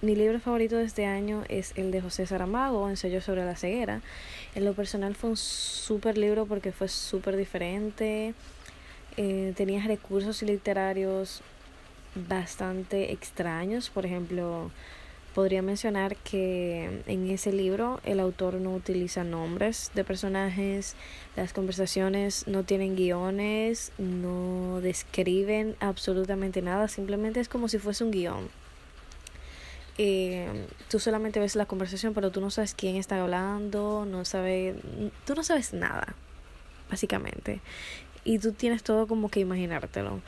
mi 0.00 0.14
libro 0.14 0.38
favorito 0.38 0.76
de 0.76 0.84
este 0.84 1.06
año 1.06 1.42
es 1.48 1.72
el 1.76 1.90
de 1.90 2.00
José 2.00 2.24
Saramago, 2.24 2.88
Ensayo 2.88 3.20
sobre 3.20 3.44
la 3.44 3.56
ceguera. 3.56 4.00
En 4.54 4.64
lo 4.64 4.74
personal 4.74 5.16
fue 5.16 5.30
un 5.30 5.36
súper 5.36 6.18
libro 6.18 6.46
porque 6.46 6.70
fue 6.70 6.86
súper 6.86 7.36
diferente. 7.36 8.32
Eh, 9.16 9.54
tenía 9.56 9.84
recursos 9.84 10.40
literarios 10.42 11.42
bastante 12.14 13.12
extraños, 13.12 13.90
por 13.90 14.06
ejemplo, 14.06 14.70
Podría 15.34 15.62
mencionar 15.62 16.14
que 16.14 17.02
en 17.08 17.28
ese 17.28 17.52
libro 17.52 18.00
el 18.04 18.20
autor 18.20 18.54
no 18.54 18.72
utiliza 18.72 19.24
nombres 19.24 19.90
de 19.92 20.04
personajes, 20.04 20.94
las 21.34 21.52
conversaciones 21.52 22.46
no 22.46 22.62
tienen 22.62 22.94
guiones, 22.94 23.90
no 23.98 24.80
describen 24.80 25.74
absolutamente 25.80 26.62
nada, 26.62 26.86
simplemente 26.86 27.40
es 27.40 27.48
como 27.48 27.66
si 27.66 27.78
fuese 27.78 28.04
un 28.04 28.12
guion. 28.12 28.48
Eh, 29.98 30.66
tú 30.88 31.00
solamente 31.00 31.40
ves 31.40 31.56
la 31.56 31.66
conversación, 31.66 32.14
pero 32.14 32.30
tú 32.30 32.40
no 32.40 32.50
sabes 32.50 32.72
quién 32.72 32.94
está 32.94 33.20
hablando, 33.20 34.06
no 34.08 34.24
sabes, 34.24 34.76
tú 35.26 35.34
no 35.34 35.42
sabes 35.42 35.72
nada, 35.72 36.14
básicamente. 36.88 37.60
Y 38.22 38.38
tú 38.38 38.52
tienes 38.52 38.84
todo 38.84 39.08
como 39.08 39.30
que 39.30 39.40
imaginártelo. 39.40 40.20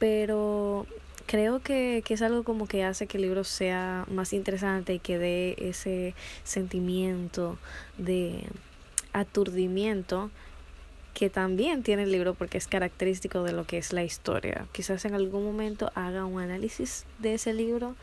Pero 0.00 0.84
creo 1.32 1.62
que, 1.62 2.02
que, 2.04 2.12
es 2.12 2.20
algo 2.20 2.44
como 2.44 2.66
que 2.66 2.84
hace 2.84 3.06
que 3.06 3.16
el 3.16 3.22
libro 3.22 3.42
sea 3.42 4.04
más 4.10 4.34
interesante 4.34 4.92
y 4.92 4.98
que 4.98 5.16
dé 5.16 5.56
ese 5.56 6.14
sentimiento 6.44 7.56
de 7.96 8.44
aturdimiento 9.14 10.30
que 11.14 11.30
también 11.30 11.82
tiene 11.82 12.02
el 12.02 12.12
libro 12.12 12.34
porque 12.34 12.58
es 12.58 12.66
característico 12.66 13.44
de 13.44 13.52
lo 13.52 13.66
que 13.66 13.78
es 13.78 13.94
la 13.94 14.04
historia. 14.04 14.66
Quizás 14.72 15.06
en 15.06 15.14
algún 15.14 15.42
momento 15.42 15.90
haga 15.94 16.26
un 16.26 16.38
análisis 16.38 17.06
de 17.18 17.32
ese 17.32 17.54
libro. 17.54 17.94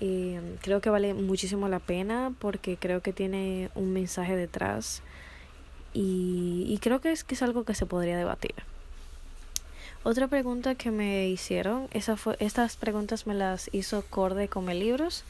Eh, 0.00 0.40
creo 0.62 0.80
que 0.80 0.90
vale 0.90 1.12
muchísimo 1.12 1.68
la 1.68 1.80
pena 1.80 2.32
porque 2.38 2.76
creo 2.76 3.00
que 3.00 3.12
tiene 3.12 3.70
un 3.74 3.92
mensaje 3.92 4.36
detrás 4.36 5.02
y, 5.92 6.66
y 6.68 6.78
creo 6.78 7.00
que 7.00 7.10
es, 7.10 7.24
que 7.24 7.34
es 7.34 7.42
algo 7.42 7.64
que 7.64 7.74
se 7.74 7.84
podría 7.84 8.16
debatir. 8.16 8.69
Otra 10.02 10.28
pregunta 10.28 10.76
que 10.76 10.90
me 10.90 11.28
hicieron, 11.28 11.88
esa 11.92 12.16
fue, 12.16 12.34
estas 12.40 12.76
preguntas 12.76 13.26
me 13.26 13.34
las 13.34 13.68
hizo 13.72 14.02
Corde 14.08 14.48
Come 14.48 14.74
Libros 14.74 15.24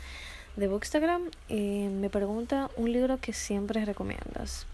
de 0.55 0.69
Bookstagram. 0.69 1.23
Me 1.49 2.09
pregunta 2.09 2.71
un 2.77 2.93
libro 2.93 3.19
que 3.21 3.33
siempre 3.33 3.85
recomiendas. 3.85 4.67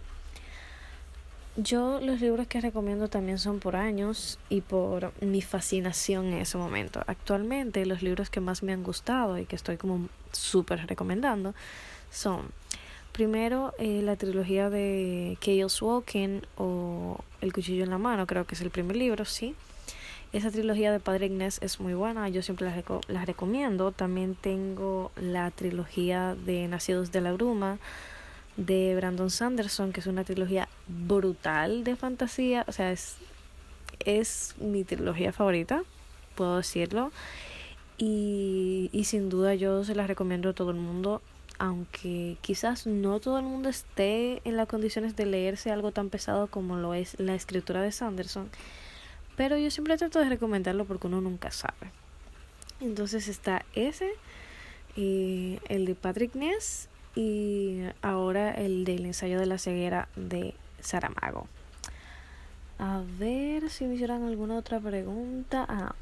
Yo 1.57 1.99
los 2.03 2.21
libros 2.21 2.47
que 2.47 2.61
recomiendo 2.61 3.09
también 3.09 3.39
son 3.39 3.59
por 3.59 3.75
años 3.75 4.39
y 4.51 4.61
por 4.61 5.15
mi 5.23 5.41
fascinación 5.41 6.27
en 6.27 6.41
ese 6.41 6.59
momento. 6.59 7.03
Actualmente 7.07 7.87
los 7.87 8.03
libros 8.03 8.29
que 8.29 8.41
más 8.41 8.63
me 8.63 8.75
han 8.75 8.83
gustado 8.83 9.39
y 9.39 9.47
que 9.47 9.57
estoy 9.57 9.79
como 9.79 10.11
súper 10.31 10.87
recomendando 10.87 11.55
son 12.11 12.51
primero 13.13 13.73
eh, 13.79 14.03
la 14.03 14.17
trilogía 14.17 14.69
de 14.69 15.39
Chaos 15.41 15.81
Walking 15.81 16.43
o 16.59 17.19
El 17.41 17.55
cuchillo 17.55 17.85
en 17.85 17.91
la 17.91 17.97
mano, 17.97 18.27
creo 18.27 18.45
que 18.45 18.55
es 18.55 18.61
el 18.61 18.69
primer 18.69 18.97
libro, 18.97 19.25
sí. 19.25 19.55
Esa 20.37 20.51
trilogía 20.51 20.93
de 20.93 21.01
Padre 21.01 21.25
Inés 21.25 21.57
es 21.63 21.81
muy 21.81 21.95
buena, 21.95 22.29
yo 22.29 22.43
siempre 22.43 22.67
las, 22.67 22.77
las 23.09 23.25
recomiendo. 23.25 23.91
También 23.91 24.35
tengo 24.35 25.11
la 25.17 25.51
trilogía 25.51 26.35
de 26.35 26.69
Nacidos 26.69 27.11
de 27.11 27.23
la 27.23 27.33
Bruma 27.33 27.79
de 28.59 28.95
Brandon 28.97 29.31
Sanderson, 29.31 29.95
que 29.95 30.01
es 30.01 30.07
una 30.07 30.25
trilogía 30.25 30.69
brutal 30.89 31.85
de 31.85 31.97
fantasía, 31.97 32.67
o 32.69 32.73
sea, 32.73 32.93
es, 32.93 33.17
es 34.05 34.55
mi 34.59 34.85
trilogía 34.85 35.33
favorita, 35.33 35.85
puedo 36.35 36.59
decirlo. 36.59 37.13
Y, 37.97 38.91
y 38.93 39.05
sin 39.05 39.31
duda 39.31 39.55
yo 39.55 39.85
se 39.85 39.95
la 39.95 40.07
recomiendo 40.07 40.51
a 40.51 40.53
todo 40.53 40.71
el 40.71 40.77
mundo, 40.77 41.23
aunque 41.59 42.37
quizás 42.43 42.87
no 42.87 43.21
todo 43.21 43.39
el 43.39 43.47
mundo 43.47 43.71
esté 43.71 44.43
en 44.45 44.59
las 44.59 44.69
condiciones 44.69 45.17
de 45.17 45.25
leerse 45.25 45.71
algo 45.71 45.93
tan 45.93 46.11
pesado 46.11 46.49
como 46.49 46.77
lo 46.77 46.93
es 46.93 47.19
la 47.19 47.35
escritura 47.35 47.81
de 47.81 47.91
Sanderson, 47.91 48.51
pero 49.37 49.59
yo 49.59 49.71
siempre 49.71 49.97
trato 49.97 50.19
de 50.19 50.29
recomendarlo 50.29 50.85
porque 50.85 51.07
uno 51.07 51.21
nunca 51.21 51.51
sabe. 51.51 51.91
Entonces 52.81 53.29
está 53.29 53.65
ese, 53.75 54.11
y 54.97 55.59
el 55.69 55.85
de 55.85 55.95
Patrick 55.95 56.35
Ness 56.35 56.89
y 57.15 57.81
ahora 58.03 58.53
el 58.53 58.85
del 58.85 59.07
ensayo 59.07 59.39
de 59.39 59.47
la 59.47 59.59
ceguera 59.59 60.09
de 60.17 60.55
Saramago. 60.81 61.47
A 62.79 63.03
ver 63.19 63.71
si 63.71 63.85
me 63.85 63.95
hicieran 63.95 64.25
alguna 64.25 64.57
otra 64.57 64.81
pregunta. 64.81 65.65
Ah, 65.69 65.95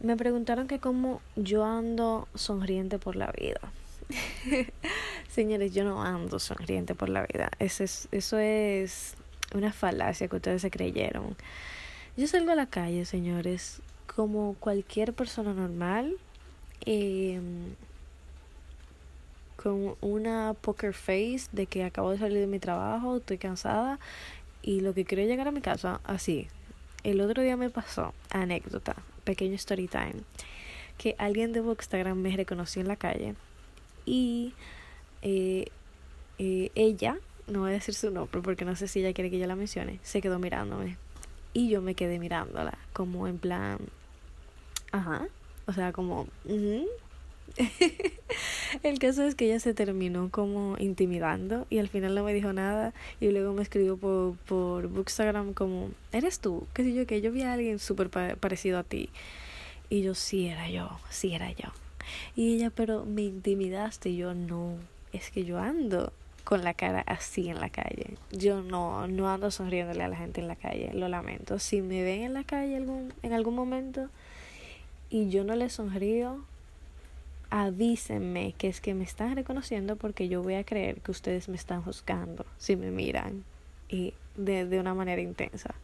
me 0.00 0.16
preguntaron 0.16 0.66
que 0.66 0.80
cómo 0.80 1.20
yo 1.36 1.64
ando 1.64 2.26
sonriente 2.34 2.98
por 2.98 3.14
la 3.14 3.32
vida. 3.38 3.60
Señores, 5.28 5.72
yo 5.72 5.84
no 5.84 6.02
ando 6.02 6.38
sonriente 6.38 6.94
por 6.94 7.08
la 7.08 7.22
vida. 7.22 7.50
Eso 7.60 7.84
es, 7.84 8.08
eso 8.10 8.38
es 8.38 9.14
una 9.54 9.72
falacia 9.72 10.26
que 10.28 10.36
ustedes 10.36 10.62
se 10.62 10.70
creyeron. 10.70 11.36
Yo 12.14 12.26
salgo 12.26 12.52
a 12.52 12.54
la 12.54 12.66
calle, 12.66 13.06
señores, 13.06 13.80
como 14.14 14.54
cualquier 14.60 15.14
persona 15.14 15.54
normal. 15.54 16.14
Eh, 16.84 17.40
con 19.56 19.94
una 20.00 20.54
poker 20.60 20.92
face 20.92 21.44
de 21.52 21.66
que 21.66 21.84
acabo 21.84 22.10
de 22.10 22.18
salir 22.18 22.38
de 22.38 22.46
mi 22.46 22.58
trabajo, 22.58 23.16
estoy 23.16 23.38
cansada 23.38 23.98
y 24.60 24.80
lo 24.80 24.92
que 24.92 25.04
quiero 25.04 25.22
es 25.22 25.28
llegar 25.28 25.48
a 25.48 25.52
mi 25.52 25.60
casa 25.60 26.00
así. 26.04 26.48
El 27.04 27.20
otro 27.20 27.42
día 27.42 27.56
me 27.56 27.70
pasó, 27.70 28.12
anécdota, 28.30 28.96
pequeño 29.24 29.54
story 29.54 29.86
time, 29.86 30.16
que 30.98 31.14
alguien 31.18 31.52
de 31.52 31.60
Bookstagram 31.60 32.18
me 32.18 32.36
reconoció 32.36 32.82
en 32.82 32.88
la 32.88 32.96
calle 32.96 33.36
y 34.04 34.52
eh, 35.22 35.66
eh, 36.38 36.70
ella, 36.74 37.16
no 37.46 37.60
voy 37.60 37.70
a 37.70 37.74
decir 37.74 37.94
su 37.94 38.10
nombre 38.10 38.42
porque 38.42 38.64
no 38.64 38.74
sé 38.74 38.88
si 38.88 38.98
ella 39.00 39.14
quiere 39.14 39.30
que 39.30 39.38
yo 39.38 39.46
la 39.46 39.56
mencione, 39.56 40.00
se 40.02 40.20
quedó 40.20 40.40
mirándome 40.40 40.98
y 41.52 41.68
yo 41.68 41.82
me 41.82 41.94
quedé 41.94 42.18
mirándola 42.18 42.78
como 42.92 43.26
en 43.26 43.38
plan, 43.38 43.78
ajá, 44.90 45.26
o 45.66 45.72
sea, 45.72 45.92
como, 45.92 46.26
el 48.82 48.98
caso 48.98 49.22
es 49.24 49.34
que 49.34 49.46
ella 49.46 49.60
se 49.60 49.74
terminó 49.74 50.30
como 50.30 50.76
intimidando 50.78 51.66
y 51.70 51.78
al 51.78 51.88
final 51.88 52.14
no 52.14 52.24
me 52.24 52.32
dijo 52.32 52.52
nada 52.52 52.94
y 53.20 53.30
luego 53.30 53.52
me 53.52 53.62
escribió 53.62 53.96
por, 53.96 54.36
por 54.38 54.88
Bookstagram 54.88 55.52
como, 55.52 55.90
¿eres 56.12 56.40
tú? 56.40 56.66
¿Qué 56.72 56.84
sé 56.84 56.94
yo? 56.94 57.06
Que 57.06 57.20
yo 57.20 57.32
vi 57.32 57.42
a 57.42 57.52
alguien 57.52 57.78
súper 57.78 58.08
parecido 58.10 58.78
a 58.78 58.84
ti. 58.84 59.10
Y 59.90 60.02
yo, 60.02 60.14
sí 60.14 60.46
era 60.46 60.70
yo, 60.70 60.98
sí 61.10 61.34
era 61.34 61.52
yo. 61.52 61.68
Y 62.34 62.54
ella, 62.54 62.70
pero 62.70 63.04
me 63.04 63.22
intimidaste. 63.22 64.08
Y 64.08 64.16
yo, 64.16 64.32
no, 64.34 64.76
es 65.12 65.30
que 65.30 65.44
yo 65.44 65.58
ando 65.58 66.12
con 66.44 66.64
la 66.64 66.74
cara 66.74 67.02
así 67.06 67.48
en 67.48 67.60
la 67.60 67.70
calle. 67.70 68.16
Yo 68.30 68.62
no, 68.62 69.06
no 69.06 69.30
ando 69.30 69.50
sonriéndole 69.50 70.02
a 70.02 70.08
la 70.08 70.16
gente 70.16 70.40
en 70.40 70.48
la 70.48 70.56
calle, 70.56 70.90
lo 70.94 71.08
lamento. 71.08 71.58
Si 71.58 71.82
me 71.82 72.02
ven 72.02 72.22
en 72.22 72.34
la 72.34 72.44
calle 72.44 72.76
algún, 72.76 73.12
en 73.22 73.32
algún 73.32 73.54
momento 73.54 74.08
y 75.10 75.28
yo 75.30 75.44
no 75.44 75.54
le 75.54 75.68
sonrío, 75.70 76.44
avísenme 77.50 78.54
que 78.56 78.68
es 78.68 78.80
que 78.80 78.94
me 78.94 79.04
están 79.04 79.36
reconociendo 79.36 79.96
porque 79.96 80.28
yo 80.28 80.42
voy 80.42 80.54
a 80.54 80.64
creer 80.64 81.00
que 81.00 81.10
ustedes 81.10 81.48
me 81.48 81.56
están 81.56 81.82
juzgando 81.82 82.46
si 82.56 82.76
me 82.76 82.90
miran 82.90 83.44
y 83.88 84.14
de, 84.36 84.64
de 84.64 84.80
una 84.80 84.94
manera 84.94 85.20
intensa. 85.20 85.74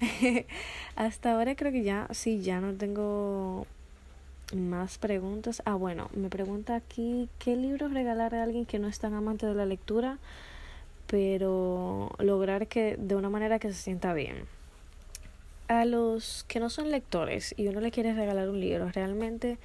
Hasta 0.96 1.32
ahora 1.32 1.56
creo 1.56 1.72
que 1.72 1.82
ya, 1.82 2.08
sí, 2.12 2.42
ya 2.42 2.60
no 2.60 2.74
tengo 2.74 3.66
más 4.54 4.98
preguntas. 4.98 5.62
Ah, 5.64 5.74
bueno, 5.74 6.10
me 6.14 6.28
pregunta 6.28 6.76
aquí, 6.76 7.28
¿qué 7.38 7.56
libros 7.56 7.92
regalar 7.92 8.34
a 8.34 8.42
alguien 8.42 8.66
que 8.66 8.78
no 8.78 8.88
es 8.88 8.98
tan 8.98 9.14
amante 9.14 9.46
de 9.46 9.54
la 9.54 9.66
lectura, 9.66 10.18
pero 11.06 12.10
lograr 12.18 12.66
que 12.66 12.96
de 12.96 13.16
una 13.16 13.30
manera 13.30 13.58
que 13.58 13.72
se 13.72 13.82
sienta 13.82 14.14
bien? 14.14 14.44
A 15.68 15.84
los 15.84 16.44
que 16.48 16.60
no 16.60 16.70
son 16.70 16.90
lectores 16.90 17.54
y 17.56 17.68
uno 17.68 17.80
le 17.80 17.90
quiere 17.90 18.14
regalar 18.14 18.48
un 18.48 18.60
libro, 18.60 18.90
realmente 18.90 19.58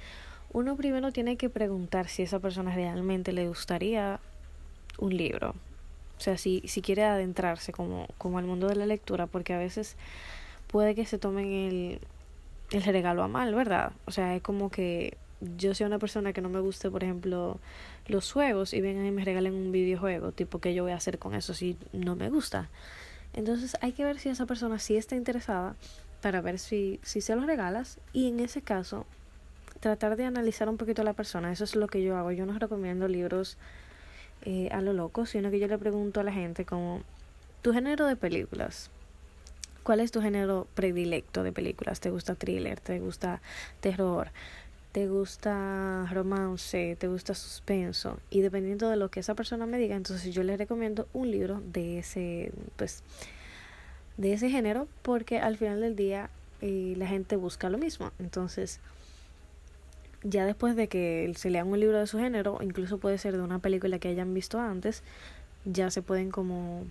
uno 0.52 0.76
primero 0.76 1.12
tiene 1.12 1.36
que 1.36 1.48
preguntar 1.48 2.08
si 2.08 2.22
esa 2.22 2.40
persona 2.40 2.74
realmente 2.74 3.32
le 3.32 3.48
gustaría 3.48 4.20
un 4.98 5.16
libro. 5.16 5.54
O 6.18 6.22
sea, 6.22 6.36
si, 6.36 6.62
si 6.66 6.82
quiere 6.82 7.04
adentrarse 7.04 7.72
como, 7.72 8.06
como 8.18 8.38
al 8.38 8.44
mundo 8.44 8.68
de 8.68 8.76
la 8.76 8.86
lectura, 8.86 9.26
porque 9.26 9.54
a 9.54 9.58
veces 9.58 9.96
puede 10.66 10.94
que 10.94 11.06
se 11.06 11.18
tomen 11.18 11.46
el, 11.52 12.00
el 12.70 12.82
regalo 12.82 13.22
a 13.22 13.28
mal, 13.28 13.54
¿verdad? 13.54 13.92
O 14.06 14.10
sea, 14.10 14.36
es 14.36 14.42
como 14.42 14.70
que 14.70 15.16
yo 15.56 15.74
soy 15.74 15.86
una 15.86 15.98
persona 15.98 16.32
que 16.32 16.40
no 16.40 16.48
me 16.48 16.60
guste, 16.60 16.90
por 16.90 17.02
ejemplo, 17.02 17.58
los 18.06 18.30
juegos 18.32 18.74
y 18.74 18.80
vengan 18.80 19.06
y 19.06 19.10
me 19.10 19.24
regalen 19.24 19.54
un 19.54 19.72
videojuego, 19.72 20.32
tipo, 20.32 20.60
¿qué 20.60 20.74
yo 20.74 20.82
voy 20.82 20.92
a 20.92 20.96
hacer 20.96 21.18
con 21.18 21.34
eso 21.34 21.54
si 21.54 21.76
no 21.92 22.16
me 22.16 22.28
gusta? 22.28 22.68
Entonces 23.32 23.76
hay 23.80 23.92
que 23.92 24.04
ver 24.04 24.18
si 24.18 24.28
esa 24.28 24.46
persona 24.46 24.78
sí 24.78 24.96
está 24.96 25.16
interesada 25.16 25.76
para 26.20 26.40
ver 26.40 26.58
si, 26.58 27.00
si 27.02 27.20
se 27.20 27.34
los 27.34 27.46
regalas 27.46 27.98
y 28.12 28.28
en 28.28 28.40
ese 28.40 28.60
caso 28.60 29.06
tratar 29.80 30.16
de 30.16 30.24
analizar 30.24 30.68
un 30.68 30.76
poquito 30.76 31.02
a 31.02 31.04
la 31.04 31.14
persona. 31.14 31.50
Eso 31.50 31.64
es 31.64 31.74
lo 31.74 31.88
que 31.88 32.02
yo 32.02 32.16
hago. 32.16 32.32
Yo 32.32 32.44
no 32.44 32.58
recomiendo 32.58 33.08
libros 33.08 33.56
eh, 34.42 34.68
a 34.72 34.80
lo 34.80 34.92
loco, 34.92 35.26
sino 35.26 35.50
que 35.50 35.58
yo 35.58 35.68
le 35.68 35.78
pregunto 35.78 36.20
a 36.20 36.24
la 36.24 36.32
gente 36.32 36.64
como, 36.64 37.02
¿tu 37.62 37.72
género 37.72 38.06
de 38.06 38.16
películas? 38.16 38.90
¿Cuál 39.82 40.00
es 40.00 40.10
tu 40.10 40.20
género 40.20 40.66
predilecto 40.74 41.42
de 41.42 41.52
películas? 41.52 42.00
¿Te 42.00 42.10
gusta 42.10 42.34
thriller? 42.34 42.80
¿Te 42.80 43.00
gusta 43.00 43.40
terror? 43.80 44.30
¿Te 44.92 45.06
gusta 45.06 46.06
romance? 46.12 46.96
¿Te 46.98 47.06
gusta 47.06 47.34
suspenso? 47.34 48.18
Y 48.28 48.40
dependiendo 48.40 48.90
de 48.90 48.96
lo 48.96 49.10
que 49.10 49.20
esa 49.20 49.34
persona 49.34 49.64
me 49.66 49.78
diga, 49.78 49.96
entonces 49.96 50.34
yo 50.34 50.42
le 50.42 50.56
recomiendo 50.56 51.08
un 51.12 51.30
libro 51.30 51.62
de 51.72 52.00
ese, 52.00 52.52
pues, 52.76 53.02
de 54.16 54.32
ese 54.32 54.50
género, 54.50 54.88
porque 55.02 55.38
al 55.38 55.56
final 55.56 55.80
del 55.80 55.96
día 55.96 56.28
eh, 56.60 56.94
la 56.96 57.06
gente 57.06 57.36
busca 57.36 57.70
lo 57.70 57.78
mismo. 57.78 58.12
Entonces, 58.18 58.80
ya 60.22 60.44
después 60.44 60.76
de 60.76 60.88
que 60.88 61.32
se 61.36 61.50
lean 61.50 61.68
un 61.68 61.80
libro 61.80 61.98
de 61.98 62.06
su 62.06 62.18
género, 62.18 62.58
incluso 62.60 62.98
puede 62.98 63.16
ser 63.16 63.36
de 63.36 63.42
una 63.42 63.60
película 63.60 63.98
que 63.98 64.08
hayan 64.08 64.34
visto 64.34 64.58
antes, 64.60 65.02
ya 65.64 65.90
se 65.90 66.02
pueden 66.02 66.30
como 66.30 66.84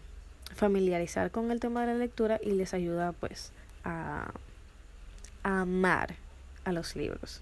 familiarizar 0.55 1.31
con 1.31 1.51
el 1.51 1.59
tema 1.59 1.81
de 1.81 1.93
la 1.93 1.99
lectura 1.99 2.39
y 2.43 2.51
les 2.51 2.73
ayuda 2.73 3.11
pues 3.13 3.51
a, 3.83 4.31
amar 5.43 6.15
a 6.65 6.71
los 6.71 6.95
libros. 6.95 7.41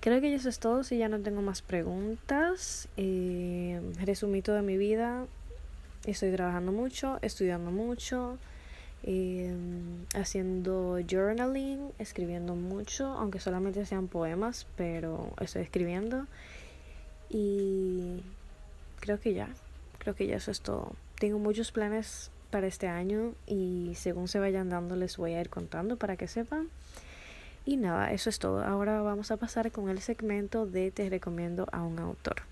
Creo 0.00 0.20
que 0.20 0.34
eso 0.34 0.50
es 0.50 0.58
todo, 0.58 0.84
si 0.84 0.98
ya 0.98 1.08
no 1.08 1.18
tengo 1.20 1.40
más 1.40 1.62
preguntas. 1.62 2.88
Eh, 2.98 3.80
resumito 4.04 4.52
de 4.52 4.60
mi 4.60 4.76
vida, 4.76 5.24
estoy 6.04 6.30
trabajando 6.32 6.72
mucho, 6.72 7.18
estudiando 7.22 7.70
mucho, 7.70 8.36
eh, 9.02 9.54
haciendo 10.14 10.98
journaling, 11.10 11.90
escribiendo 11.98 12.54
mucho, 12.54 13.06
aunque 13.06 13.40
solamente 13.40 13.86
sean 13.86 14.08
poemas, 14.08 14.66
pero 14.76 15.32
estoy 15.40 15.62
escribiendo. 15.62 16.26
Y 17.30 18.20
creo 19.00 19.18
que 19.20 19.32
ya, 19.32 19.48
creo 19.98 20.14
que 20.14 20.26
ya 20.26 20.36
eso 20.36 20.50
es 20.50 20.60
todo. 20.60 20.92
Tengo 21.18 21.38
muchos 21.38 21.72
planes 21.72 22.30
para 22.50 22.66
este 22.66 22.88
año 22.88 23.34
y 23.46 23.92
según 23.96 24.28
se 24.28 24.38
vayan 24.38 24.68
dando 24.68 24.96
les 24.96 25.16
voy 25.16 25.34
a 25.34 25.40
ir 25.40 25.50
contando 25.50 25.96
para 25.96 26.16
que 26.16 26.28
sepan. 26.28 26.68
Y 27.64 27.76
nada, 27.76 28.12
eso 28.12 28.28
es 28.28 28.38
todo. 28.38 28.62
Ahora 28.62 29.00
vamos 29.00 29.30
a 29.30 29.36
pasar 29.36 29.72
con 29.72 29.88
el 29.88 30.00
segmento 30.00 30.66
de 30.66 30.90
te 30.90 31.08
recomiendo 31.08 31.66
a 31.72 31.82
un 31.82 31.98
autor. 31.98 32.42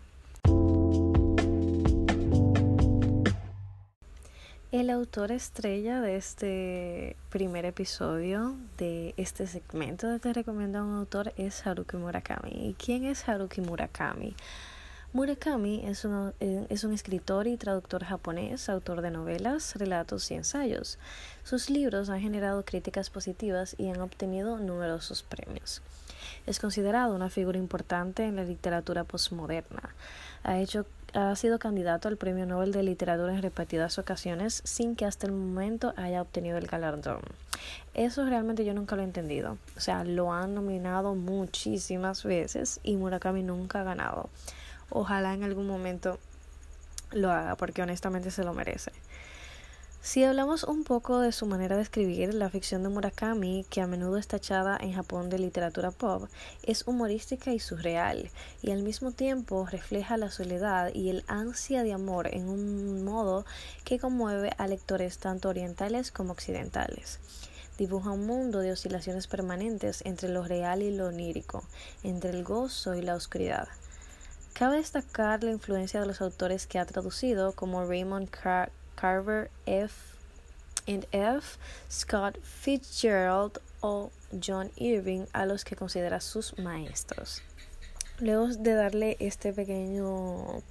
El 4.73 4.89
autor 4.89 5.33
estrella 5.33 6.01
de 6.01 6.17
este 6.17 7.17
primer 7.29 7.67
episodio 7.67 8.57
de 8.79 9.13
este 9.19 9.47
segmento 9.47 10.09
de 10.09 10.19
Te 10.19 10.33
recomiendo 10.33 10.83
un 10.83 10.95
autor 10.95 11.35
es 11.37 11.67
Haruki 11.67 11.99
Murakami. 11.99 12.71
¿Y 12.71 12.75
quién 12.75 13.05
es 13.05 13.29
Haruki 13.29 13.61
Murakami? 13.61 14.35
Murakami 15.15 15.83
es 15.85 16.07
un, 16.07 16.33
eh, 16.41 16.67
es 16.71 16.85
un 16.85 16.95
escritor 16.95 17.47
y 17.47 17.59
traductor 17.59 18.03
japonés, 18.03 18.71
autor 18.71 19.03
de 19.03 19.11
novelas, 19.11 19.77
relatos 19.77 20.31
y 20.31 20.35
ensayos. 20.35 20.99
Sus 21.45 21.69
libros 21.69 22.09
han 22.09 22.21
generado 22.21 22.65
críticas 22.65 23.11
positivas 23.11 23.77
y 23.77 23.91
han 23.91 24.01
obtenido 24.01 24.57
numerosos 24.57 25.23
premios. 25.23 25.83
Es 26.47 26.59
considerado 26.59 27.15
una 27.15 27.29
figura 27.29 27.59
importante 27.59 28.25
en 28.25 28.37
la 28.37 28.45
literatura 28.45 29.05
postmoderna. 29.05 29.95
Ha 30.45 30.59
hecho 30.59 30.87
ha 31.15 31.37
sido 31.37 31.59
candidato 31.59 32.09
al 32.09 32.17
Premio 32.17 32.47
Nobel 32.47 32.73
de 32.73 32.83
Literatura 32.83 33.35
en 33.35 33.43
repetidas 33.43 33.99
ocasiones 33.99 34.63
sin 34.65 34.97
que 34.97 35.05
hasta 35.05 35.27
el 35.27 35.33
momento 35.35 35.93
haya 35.99 36.23
obtenido 36.23 36.57
el 36.57 36.67
galardón. 36.67 37.21
Eso 37.93 38.25
realmente 38.25 38.65
yo 38.65 38.73
nunca 38.73 38.97
lo 38.97 39.03
he 39.03 39.05
entendido. 39.05 39.59
O 39.77 39.81
sea, 39.81 40.05
lo 40.05 40.33
han 40.33 40.55
nominado 40.55 41.15
muchísimas 41.15 42.25
veces 42.25 42.81
y 42.83 42.97
Murakami 42.97 43.43
nunca 43.43 43.83
ha 43.83 43.85
ganado. 43.85 44.31
Ojalá 44.95 45.33
en 45.33 45.43
algún 45.43 45.67
momento 45.67 46.19
lo 47.13 47.31
haga 47.31 47.57
porque 47.57 47.81
honestamente 47.81 48.31
se 48.31 48.45
lo 48.45 48.53
merece. 48.53 48.93
Si 50.03 50.23
hablamos 50.23 50.65
un 50.65 50.85
poco 50.85 51.21
de 51.21 51.33
su 51.33 51.47
manera 51.47 51.77
de 51.77 51.83
escribir, 51.83 52.35
la 52.35 52.51
ficción 52.51 52.83
de 52.83 52.91
Murakami, 52.91 53.65
que 53.71 53.81
a 53.81 53.87
menudo 53.87 54.19
está 54.19 54.37
echada 54.37 54.77
en 54.79 54.93
Japón 54.93 55.31
de 55.31 55.39
literatura 55.39 55.93
pop, 55.93 56.29
es 56.65 56.87
humorística 56.87 57.53
y 57.53 57.59
surreal, 57.59 58.31
y 58.61 58.73
al 58.73 58.83
mismo 58.83 59.13
tiempo 59.13 59.65
refleja 59.65 60.19
la 60.19 60.31
soledad 60.31 60.93
y 60.93 61.09
el 61.09 61.25
ansia 61.27 61.85
de 61.85 61.95
amor 61.95 62.29
en 62.35 62.51
un 62.51 63.03
modo 63.05 63.47
que 63.85 63.99
conmueve 63.99 64.51
a 64.59 64.67
lectores 64.67 65.19
tanto 65.19 65.49
orientales 65.49 66.11
como 66.11 66.33
occidentales. 66.33 67.19
Dibuja 67.79 68.11
un 68.11 68.27
mundo 68.27 68.59
de 68.59 68.73
oscilaciones 68.73 69.27
permanentes 69.27 70.03
entre 70.05 70.29
lo 70.29 70.43
real 70.43 70.83
y 70.83 70.95
lo 70.95 71.07
onírico, 71.07 71.65
entre 72.03 72.31
el 72.31 72.45
gozo 72.45 72.95
y 72.95 73.01
la 73.01 73.15
oscuridad. 73.15 73.69
Cabe 74.53 74.77
destacar 74.77 75.43
la 75.43 75.51
influencia 75.51 76.01
de 76.01 76.07
los 76.07 76.21
autores 76.21 76.67
que 76.67 76.79
ha 76.79 76.85
traducido, 76.85 77.53
como 77.53 77.87
Raymond 77.87 78.29
Carver 78.95 79.51
F. 79.67 79.95
and 80.87 81.07
F. 81.13 81.59
Scott 81.91 82.39
Fitzgerald 82.43 83.61
o 83.81 84.11
John 84.45 84.71
Irving, 84.77 85.25
a 85.33 85.47
los 85.47 85.65
que 85.65 85.75
considera 85.75 86.21
sus 86.21 86.59
maestros. 86.59 87.43
Luego 88.19 88.49
de 88.49 88.75
darle 88.75 89.17
este 89.21 89.53
pequeño 89.53 90.63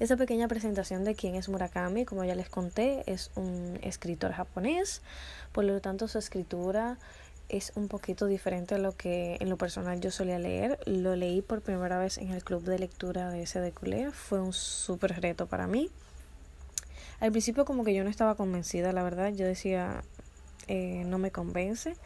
esta 0.00 0.16
pequeña 0.16 0.48
presentación 0.48 1.04
de 1.04 1.14
quién 1.14 1.34
es 1.34 1.48
Murakami, 1.48 2.04
como 2.04 2.24
ya 2.24 2.34
les 2.34 2.48
conté, 2.48 3.04
es 3.06 3.30
un 3.34 3.78
escritor 3.82 4.32
japonés, 4.32 5.02
por 5.52 5.64
lo 5.64 5.80
tanto 5.80 6.08
su 6.08 6.18
escritura 6.18 6.98
es 7.48 7.72
un 7.74 7.88
poquito 7.88 8.26
diferente 8.26 8.74
a 8.74 8.78
lo 8.78 8.96
que 8.96 9.36
en 9.40 9.48
lo 9.48 9.56
personal 9.56 10.00
yo 10.00 10.10
solía 10.10 10.38
leer. 10.38 10.78
Lo 10.86 11.16
leí 11.16 11.42
por 11.42 11.62
primera 11.62 11.98
vez 11.98 12.18
en 12.18 12.30
el 12.30 12.44
club 12.44 12.62
de 12.62 12.78
lectura 12.78 13.30
de 13.30 13.46
SDQLE, 13.46 14.12
fue 14.12 14.40
un 14.40 14.52
súper 14.52 15.20
reto 15.20 15.46
para 15.46 15.66
mí. 15.66 15.90
Al 17.20 17.30
principio 17.32 17.64
como 17.64 17.84
que 17.84 17.94
yo 17.94 18.04
no 18.04 18.10
estaba 18.10 18.34
convencida, 18.34 18.92
la 18.92 19.02
verdad, 19.02 19.32
yo 19.32 19.46
decía, 19.46 20.02
eh, 20.68 21.02
no 21.06 21.18
me 21.18 21.30
convence. 21.30 21.96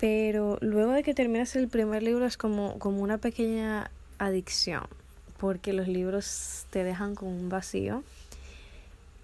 Pero 0.00 0.58
luego 0.60 0.92
de 0.92 1.02
que 1.02 1.14
terminas 1.14 1.56
el 1.56 1.68
primer 1.68 2.02
libro 2.02 2.24
es 2.24 2.36
como, 2.36 2.78
como 2.78 3.02
una 3.02 3.18
pequeña 3.18 3.90
adicción, 4.18 4.86
porque 5.38 5.72
los 5.72 5.88
libros 5.88 6.66
te 6.70 6.84
dejan 6.84 7.14
con 7.14 7.28
un 7.28 7.48
vacío 7.48 8.04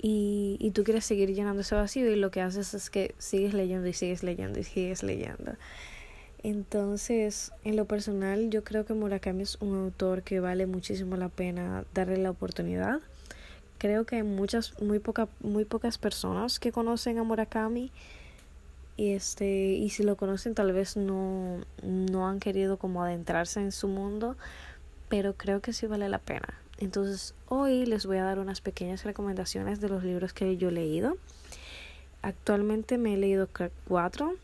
y, 0.04 0.58
y 0.60 0.70
tú 0.72 0.84
quieres 0.84 1.06
seguir 1.06 1.32
llenando 1.32 1.62
ese 1.62 1.74
vacío 1.74 2.10
y 2.10 2.16
lo 2.16 2.30
que 2.30 2.42
haces 2.42 2.74
es 2.74 2.90
que 2.90 3.14
sigues 3.16 3.54
leyendo 3.54 3.88
y 3.88 3.94
sigues 3.94 4.22
leyendo 4.22 4.60
y 4.60 4.64
sigues 4.64 5.02
leyendo. 5.02 5.54
Entonces, 6.42 7.52
en 7.64 7.76
lo 7.76 7.86
personal, 7.86 8.50
yo 8.50 8.64
creo 8.64 8.84
que 8.84 8.92
Murakami 8.92 9.44
es 9.44 9.56
un 9.60 9.74
autor 9.76 10.22
que 10.22 10.40
vale 10.40 10.66
muchísimo 10.66 11.16
la 11.16 11.30
pena 11.30 11.84
darle 11.94 12.18
la 12.18 12.30
oportunidad 12.30 13.00
creo 13.84 14.06
que 14.06 14.16
hay 14.16 14.22
muchas, 14.22 14.80
muy, 14.80 14.98
poca, 14.98 15.28
muy 15.40 15.66
pocas 15.66 15.98
personas 15.98 16.58
que 16.58 16.72
conocen 16.72 17.18
a 17.18 17.22
Murakami. 17.22 17.92
Y, 18.96 19.10
este, 19.10 19.72
y 19.74 19.90
si 19.90 20.04
lo 20.04 20.16
conocen 20.16 20.54
tal 20.54 20.72
vez 20.72 20.96
no, 20.96 21.58
no 21.82 22.26
han 22.26 22.40
querido 22.40 22.78
como 22.78 23.02
adentrarse 23.02 23.60
en 23.60 23.72
su 23.72 23.88
mundo, 23.88 24.36
pero 25.10 25.34
creo 25.34 25.60
que 25.60 25.74
sí 25.74 25.86
vale 25.86 26.08
la 26.08 26.18
pena. 26.18 26.63
Entonces 26.84 27.34
hoy 27.48 27.86
les 27.86 28.04
voy 28.04 28.18
a 28.18 28.24
dar 28.24 28.38
unas 28.38 28.60
pequeñas 28.60 29.04
recomendaciones 29.04 29.80
de 29.80 29.88
los 29.88 30.04
libros 30.04 30.34
que 30.34 30.56
yo 30.58 30.68
he 30.68 30.72
leído. 30.72 31.16
Actualmente 32.20 32.98
me 32.98 33.14
he 33.14 33.16
leído 33.16 33.48
cuatro. 33.88 34.34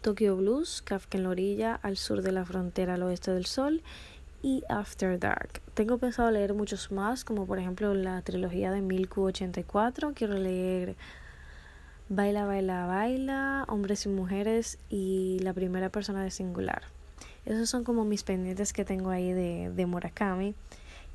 Tokyo 0.00 0.36
Blues, 0.36 0.80
Kafka 0.82 1.18
en 1.18 1.24
la 1.24 1.30
orilla, 1.30 1.78
al 1.82 1.98
sur 1.98 2.22
de 2.22 2.32
la 2.32 2.46
frontera 2.46 2.94
al 2.94 3.02
oeste 3.02 3.32
del 3.32 3.44
sol 3.44 3.82
y 4.42 4.62
After 4.70 5.18
Dark. 5.18 5.60
Tengo 5.74 5.98
pensado 5.98 6.30
leer 6.30 6.54
muchos 6.54 6.90
más, 6.90 7.24
como 7.24 7.46
por 7.46 7.58
ejemplo 7.58 7.92
la 7.92 8.22
trilogía 8.22 8.72
de 8.72 8.80
1084. 8.80 10.14
Quiero 10.14 10.34
leer 10.34 10.96
Baila, 12.08 12.46
Baila, 12.46 12.86
Baila, 12.86 13.64
Hombres 13.68 14.06
y 14.06 14.08
Mujeres 14.08 14.78
y 14.88 15.38
La 15.42 15.52
Primera 15.52 15.90
Persona 15.90 16.24
de 16.24 16.30
Singular. 16.30 16.84
Esos 17.44 17.68
son 17.68 17.84
como 17.84 18.06
mis 18.06 18.22
pendientes 18.22 18.72
que 18.72 18.86
tengo 18.86 19.10
ahí 19.10 19.34
de, 19.34 19.70
de 19.74 19.86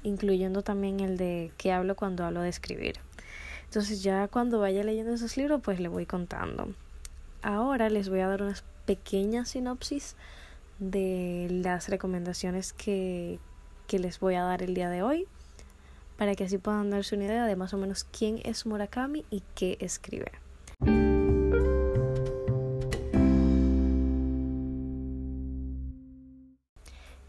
incluyendo 0.04 0.62
también 0.62 1.00
el 1.00 1.18
de 1.18 1.52
que 1.58 1.72
hablo 1.72 1.96
cuando 1.96 2.26
hablo 2.26 2.42
de 2.42 2.50
escribir. 2.50 3.00
Entonces 3.66 4.04
ya 4.04 4.28
cuando 4.28 4.60
vaya 4.60 4.84
leyendo 4.84 5.14
esos 5.14 5.38
libros 5.38 5.62
pues 5.64 5.80
le 5.80 5.88
voy 5.88 6.06
contando. 6.06 6.70
Ahora 7.42 7.90
les 7.90 8.10
voy 8.10 8.20
a 8.20 8.28
dar 8.28 8.42
unas 8.42 8.64
pequeñas 8.86 9.50
sinopsis 9.50 10.16
de 10.80 11.48
las 11.50 11.90
recomendaciones 11.90 12.74
que, 12.74 13.40
que 13.88 14.00
les 14.00 14.20
voy 14.20 14.36
a 14.36 14.44
dar 14.44 14.64
el 14.64 14.74
día 14.74 14.90
de 14.90 15.04
hoy 15.04 15.28
para 16.18 16.36
que 16.36 16.46
así 16.46 16.58
puedan 16.58 16.90
darse 16.90 17.16
una 17.16 17.26
idea 17.26 17.46
de 17.46 17.56
más 17.56 17.74
o 17.74 17.78
menos 17.78 18.06
quién 18.06 18.40
es 18.44 18.66
Murakami 18.66 19.26
y 19.30 19.44
qué 19.54 19.78
escribe. 19.82 20.32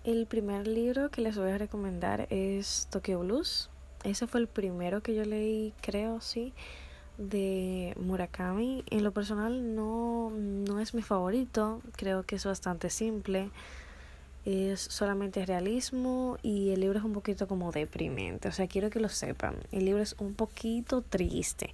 El 0.07 0.27
primer 0.27 0.69
libro 0.69 1.11
que 1.11 1.21
les 1.21 1.37
voy 1.37 1.51
a 1.51 1.59
recomendar 1.59 2.29
es 2.31 2.87
Tokyo 2.92 3.19
Blues. 3.19 3.71
Ese 4.05 4.29
fue 4.29 4.38
el 4.38 4.47
primero 4.47 5.03
que 5.03 5.16
yo 5.16 5.25
leí, 5.25 5.75
creo, 5.83 6.21
sí 6.21 6.55
de 7.19 7.92
Murakami. 7.99 8.85
En 8.88 9.03
lo 9.03 9.11
personal 9.11 9.75
no, 9.75 10.31
no 10.31 10.79
es 10.79 10.95
mi 10.95 11.03
favorito, 11.03 11.83
creo 11.97 12.23
que 12.23 12.37
es 12.37 12.45
bastante 12.45 12.88
simple. 12.88 13.51
Es 14.45 14.81
solamente 14.81 15.45
realismo 15.45 16.38
y 16.40 16.71
el 16.71 16.83
libro 16.83 17.01
es 17.01 17.05
un 17.05 17.12
poquito 17.12 17.49
como 17.49 17.73
deprimente. 17.73 18.47
O 18.47 18.53
sea, 18.53 18.69
quiero 18.69 18.90
que 18.90 19.01
lo 19.01 19.09
sepan. 19.09 19.57
El 19.73 19.87
libro 19.87 20.05
es 20.05 20.14
un 20.21 20.35
poquito 20.35 21.03
triste. 21.03 21.73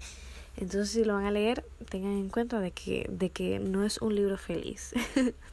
Entonces, 0.57 0.89
si 0.89 1.05
lo 1.05 1.13
van 1.13 1.27
a 1.27 1.31
leer, 1.31 1.67
tengan 1.91 2.13
en 2.13 2.31
cuenta 2.31 2.61
de 2.61 2.71
que, 2.71 3.07
de 3.11 3.29
que 3.29 3.59
no 3.59 3.85
es 3.85 4.01
un 4.01 4.15
libro 4.15 4.39
feliz. 4.39 4.95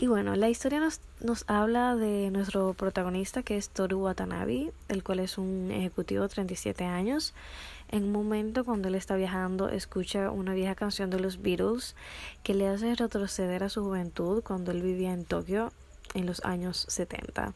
y 0.00 0.06
bueno, 0.06 0.34
la 0.34 0.48
historia 0.48 0.80
nos, 0.80 1.00
nos 1.20 1.44
habla 1.46 1.94
de 1.94 2.30
nuestro 2.30 2.72
protagonista 2.72 3.42
que 3.42 3.58
es 3.58 3.68
Toru 3.68 3.98
Watanabe, 3.98 4.72
el 4.88 5.04
cual 5.04 5.20
es 5.20 5.36
un 5.36 5.70
ejecutivo 5.70 6.22
de 6.22 6.30
37 6.30 6.84
años 6.86 7.34
en 7.90 8.04
un 8.04 8.12
momento 8.12 8.64
cuando 8.64 8.88
él 8.88 8.94
está 8.94 9.16
viajando, 9.16 9.68
escucha 9.68 10.30
una 10.30 10.54
vieja 10.54 10.74
canción 10.74 11.10
de 11.10 11.20
los 11.20 11.42
Beatles 11.42 11.96
que 12.42 12.54
le 12.54 12.68
hace 12.68 12.94
retroceder 12.94 13.62
a 13.62 13.68
su 13.68 13.82
juventud 13.82 14.42
cuando 14.42 14.70
él 14.70 14.80
vivía 14.80 15.12
en 15.12 15.24
Tokio 15.24 15.72
en 16.14 16.24
los 16.24 16.42
años 16.44 16.86
70. 16.88 17.52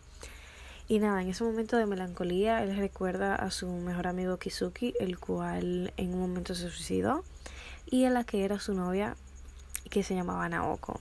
Y 0.86 0.98
nada, 0.98 1.22
en 1.22 1.28
ese 1.28 1.44
momento 1.44 1.78
de 1.78 1.86
melancolía, 1.86 2.62
él 2.62 2.76
recuerda 2.76 3.36
a 3.36 3.50
su 3.50 3.68
mejor 3.68 4.06
amigo 4.06 4.38
Kizuki, 4.38 4.92
el 5.00 5.18
cual 5.18 5.94
en 5.96 6.12
un 6.12 6.20
momento 6.20 6.54
se 6.54 6.68
suicidó, 6.68 7.24
y 7.86 8.04
a 8.04 8.10
la 8.10 8.24
que 8.24 8.44
era 8.44 8.60
su 8.60 8.74
novia, 8.74 9.16
que 9.88 10.02
se 10.02 10.14
llamaba 10.14 10.48
Naoko. 10.48 11.00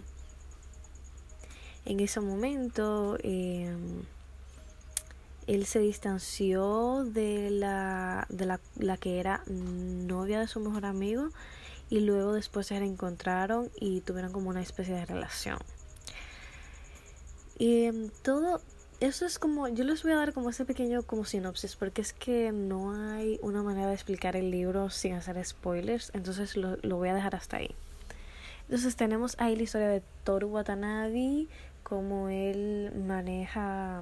En 1.85 1.99
ese 1.99 2.21
momento, 2.21 3.17
eh, 3.23 3.75
él 5.47 5.65
se 5.65 5.79
distanció 5.79 7.03
de 7.03 7.49
la, 7.49 8.25
de 8.29 8.45
la, 8.45 8.59
la, 8.77 8.97
que 8.97 9.19
era 9.19 9.43
novia 9.47 10.39
de 10.39 10.47
su 10.47 10.59
mejor 10.59 10.85
amigo 10.85 11.29
y 11.89 11.99
luego 11.99 12.33
después 12.33 12.67
se 12.67 12.79
reencontraron 12.79 13.69
y 13.79 14.01
tuvieron 14.01 14.31
como 14.31 14.49
una 14.49 14.61
especie 14.61 14.95
de 14.95 15.05
relación. 15.05 15.59
Y 17.57 17.85
em, 17.85 18.09
todo 18.23 18.61
eso 18.99 19.25
es 19.25 19.37
como, 19.37 19.67
yo 19.67 19.83
les 19.83 20.03
voy 20.03 20.13
a 20.13 20.15
dar 20.15 20.33
como 20.33 20.49
ese 20.49 20.65
pequeño 20.65 21.03
como 21.03 21.25
sinopsis 21.25 21.75
porque 21.75 22.01
es 22.01 22.13
que 22.13 22.51
no 22.51 22.93
hay 22.93 23.39
una 23.41 23.61
manera 23.61 23.87
de 23.87 23.93
explicar 23.93 24.35
el 24.35 24.49
libro 24.49 24.89
sin 24.89 25.13
hacer 25.13 25.43
spoilers, 25.45 26.11
entonces 26.13 26.55
lo, 26.55 26.77
lo 26.77 26.97
voy 26.97 27.09
a 27.09 27.13
dejar 27.13 27.35
hasta 27.35 27.57
ahí. 27.57 27.75
Entonces 28.63 28.95
tenemos 28.95 29.35
ahí 29.39 29.55
la 29.55 29.63
historia 29.63 29.89
de 29.89 30.01
Toru 30.23 30.47
Watanabe, 30.47 31.47
cómo 31.93 32.29
él 32.29 32.91
maneja 33.05 34.01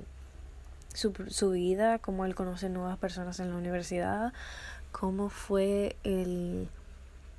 su, 0.94 1.12
su 1.28 1.52
vida, 1.52 2.00
cómo 2.00 2.24
él 2.24 2.36
conoce 2.36 2.70
nuevas 2.70 2.98
personas 2.98 3.42
en 3.42 3.50
la 3.50 3.58
universidad, 3.58 4.32
cómo 4.94 5.28
fue 5.28 5.98
el, 6.06 6.70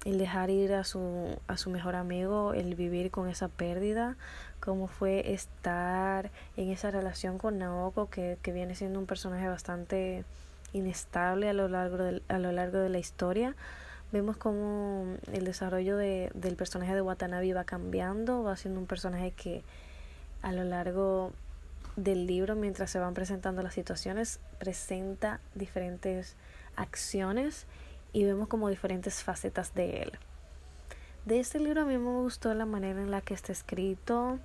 el 0.05 0.19
dejar 0.19 0.51
ir 0.51 0.75
a 0.75 0.85
su, 0.85 1.39
a 1.47 1.57
su 1.57 1.71
mejor 1.71 1.97
amigo, 1.97 2.53
el 2.53 2.75
vivir 2.75 3.11
con 3.11 3.31
esa 3.31 3.49
pérdida, 3.49 4.19
cómo 4.61 4.89
fue 4.89 5.33
estar 5.33 6.31
en 6.59 6.69
esa 6.69 6.91
relación 6.91 7.39
con 7.39 7.57
Naoko, 7.57 8.11
que, 8.11 8.37
que 8.43 8.53
viene 8.53 8.75
siendo 8.75 8.99
un 8.99 9.07
personaje 9.07 9.49
bastante 9.49 10.27
inestable 10.75 11.49
a 11.49 11.55
lo 11.55 11.67
largo 11.69 11.97
de, 11.97 12.21
a 12.29 12.39
lo 12.39 12.53
largo 12.53 12.77
de 12.77 12.91
la 12.91 12.99
historia. 12.99 13.57
Vemos 14.13 14.37
cómo 14.37 15.17
el 15.33 15.47
desarrollo 15.47 15.97
de, 15.97 16.31
del 16.35 16.57
personaje 16.57 16.95
de 16.95 17.01
Watanabe 17.01 17.55
va 17.55 17.65
cambiando, 17.65 18.43
va 18.43 18.59
siendo 18.59 18.81
un 18.81 18.87
personaje 18.87 19.31
que 19.31 19.65
a 20.43 20.53
lo 20.53 20.65
largo 20.65 21.33
del 21.97 22.27
libro, 22.27 22.57
mientras 22.57 22.91
se 22.91 22.99
van 22.99 23.15
presentando 23.15 23.63
las 23.63 23.75
situaciones, 23.75 24.41
presenta 24.59 25.41
diferentes 25.55 26.37
acciones 26.77 27.67
y 28.13 28.25
vemos 28.25 28.49
como 28.49 28.69
diferentes 28.69 29.23
facetas 29.23 29.75
de 29.75 30.03
él. 30.03 30.13
De 31.25 31.39
este 31.39 31.61
libro 31.61 31.83
a 31.83 31.85
mí 31.85 31.97
me 31.97 32.11
gustó 32.11 32.53
la 32.55 32.67
manera 32.67 33.01
en 33.01 33.11
la 33.11 33.21
que 33.21 33.35
está 33.35 33.53
escrito. 33.53 34.39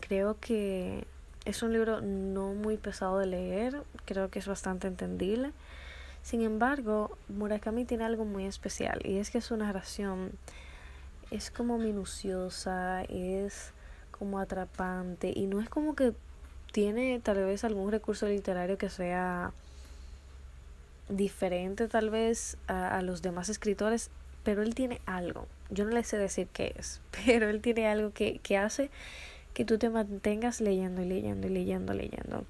Creo 0.00 0.36
que 0.40 1.06
es 1.44 1.62
un 1.62 1.72
libro 1.72 2.00
no 2.00 2.54
muy 2.54 2.76
pesado 2.76 3.18
de 3.18 3.26
leer, 3.26 3.82
creo 4.04 4.30
que 4.30 4.40
es 4.40 4.48
bastante 4.48 4.88
entendible. 4.88 5.52
Sin 6.22 6.42
embargo, 6.42 7.16
Murakami 7.28 7.84
tiene 7.84 8.04
algo 8.04 8.24
muy 8.24 8.46
especial 8.46 9.00
y 9.04 9.18
es 9.18 9.30
que 9.30 9.40
su 9.40 9.56
narración 9.56 10.32
es 11.30 11.52
como 11.52 11.78
minuciosa, 11.78 13.02
es 13.04 13.72
como 14.18 14.38
atrapante 14.38 15.32
y 15.34 15.46
no 15.46 15.60
es 15.60 15.68
como 15.68 15.94
que 15.94 16.12
tiene 16.72 17.20
tal 17.20 17.44
vez 17.44 17.64
algún 17.64 17.90
recurso 17.90 18.26
literario 18.26 18.76
que 18.76 18.90
sea 18.90 19.52
diferente 21.08 21.88
tal 21.88 22.10
vez 22.10 22.56
a, 22.66 23.00
los 23.02 23.22
demás 23.22 23.48
escritores, 23.48 24.10
pero 24.44 24.62
él 24.62 24.74
tiene 24.74 25.00
algo. 25.06 25.46
Yo 25.70 25.84
no 25.84 25.92
le 25.92 26.04
sé 26.04 26.18
decir 26.18 26.48
qué 26.52 26.74
es, 26.76 27.00
pero 27.24 27.48
él 27.48 27.60
tiene 27.60 27.88
algo 27.88 28.12
que, 28.12 28.38
que 28.40 28.56
hace 28.56 28.90
que 29.54 29.64
tú 29.64 29.78
te 29.78 29.88
mantengas 29.88 30.60
leyendo 30.60 31.00
y 31.00 31.06
leyendo 31.06 31.46
y 31.46 31.50
leyendo, 31.50 31.94
leyendo, 31.94 32.44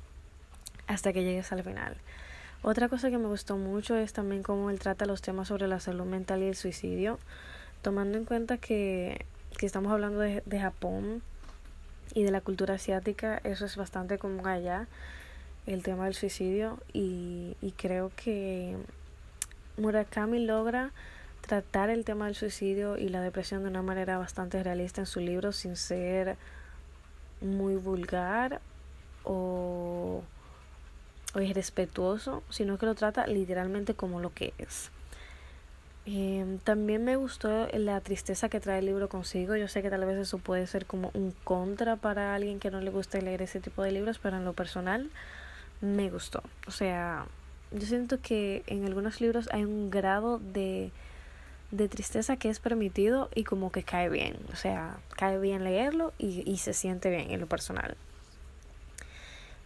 hasta 0.89 1.13
que 1.13 1.23
llegues 1.23 1.53
al 1.53 1.63
final. 1.63 1.97
Otra 2.63 2.89
cosa 2.89 3.11
que 3.11 3.19
me 3.19 3.29
gustó 3.29 3.57
mucho 3.57 3.95
es 3.95 4.13
también 4.13 4.43
cómo 4.43 4.71
él 4.71 4.81
trata 4.81 5.07
los 5.07 5.23
temas 5.23 5.47
sobre 5.47 5.69
la 5.69 5.79
salud 5.79 6.05
mental 6.05 6.43
y 6.43 6.49
el 6.49 6.57
suicidio, 6.57 7.21
tomando 7.81 8.19
en 8.19 8.25
cuenta 8.25 8.59
que, 8.59 9.25
que 9.57 9.67
estamos 9.67 9.93
hablando 9.93 10.19
de, 10.19 10.43
de 10.47 10.59
Japón 10.59 11.23
y 12.15 12.23
de 12.23 12.31
la 12.31 12.41
cultura 12.41 12.75
asiática, 12.75 13.41
eso 13.45 13.65
es 13.65 13.77
bastante 13.77 14.19
común 14.19 14.47
allá, 14.47 14.87
el 15.67 15.83
tema 15.83 16.05
del 16.05 16.15
suicidio, 16.15 16.79
y, 16.93 17.57
y 17.61 17.73
creo 17.73 18.11
que 18.17 18.77
Murakami 19.77 20.45
logra 20.45 20.93
tratar 21.47 21.91
el 21.91 22.05
tema 22.05 22.27
del 22.27 22.35
suicidio 22.35 22.99
y 22.99 23.09
la 23.09 23.21
depresión 23.21 23.63
de 23.63 23.69
una 23.69 23.83
manera 23.83 24.19
bastante 24.19 24.63
realista 24.63 25.03
en 25.03 25.07
su 25.07 25.21
libro 25.21 25.53
sin 25.53 25.77
ser 25.77 26.37
muy 27.41 27.77
vulgar 27.77 28.61
o, 29.25 30.23
o 31.35 31.41
irrespetuoso, 31.41 32.43
sino 32.51 32.79
que 32.79 32.87
lo 32.87 32.95
trata 32.95 33.27
literalmente 33.27 33.95
como 33.95 34.21
lo 34.21 34.33
que 34.33 34.55
es. 34.59 34.91
Eh, 36.07 36.59
también 36.63 37.05
me 37.05 37.17
gustó 37.17 37.69
la 37.73 38.01
tristeza 38.01 38.49
que 38.49 38.61
trae 38.61 38.79
el 38.79 38.87
libro 38.87 39.09
consigo. 39.09 39.57
Yo 39.57 39.69
sé 39.69 39.83
que 39.83 39.91
tal 39.91 40.05
vez 40.05 40.17
eso 40.19 40.39
puede 40.39 40.67
ser 40.67 40.87
como 40.87 41.11
un 41.15 41.33
contra 41.45 41.97
para 41.97 42.35
alguien 42.35 42.61
que 42.61 42.71
no 42.71 42.81
le 42.81 42.91
guste 42.91 43.21
leer 43.23 43.43
ese 43.43 43.61
tipo 43.61 43.83
de 43.83 43.93
libros, 43.93 44.19
pero 44.19 44.37
en 44.37 44.45
lo 44.45 44.53
personal 44.53 45.11
me 45.81 46.09
gustó. 46.11 46.43
O 46.67 46.71
sea, 46.71 47.27
yo 47.73 47.87
siento 47.87 48.21
que 48.21 48.63
en 48.69 48.85
algunos 48.85 49.21
libros 49.21 49.49
hay 49.53 49.65
un 49.65 49.91
grado 49.91 50.39
de 50.39 50.93
de 51.71 51.89
tristeza 51.89 52.37
que 52.37 52.49
es 52.49 52.61
permitido 52.61 53.29
y 53.35 53.45
como 53.45 53.73
que 53.73 53.83
cae 53.83 54.09
bien, 54.09 54.37
o 54.53 54.57
sea, 54.57 54.99
cae 55.17 55.39
bien 55.39 55.65
leerlo 55.65 56.13
y, 56.19 56.49
y 56.51 56.59
se 56.59 56.73
siente 56.73 57.11
bien 57.11 57.31
en 57.31 57.41
lo 57.41 57.47
personal. 57.47 57.97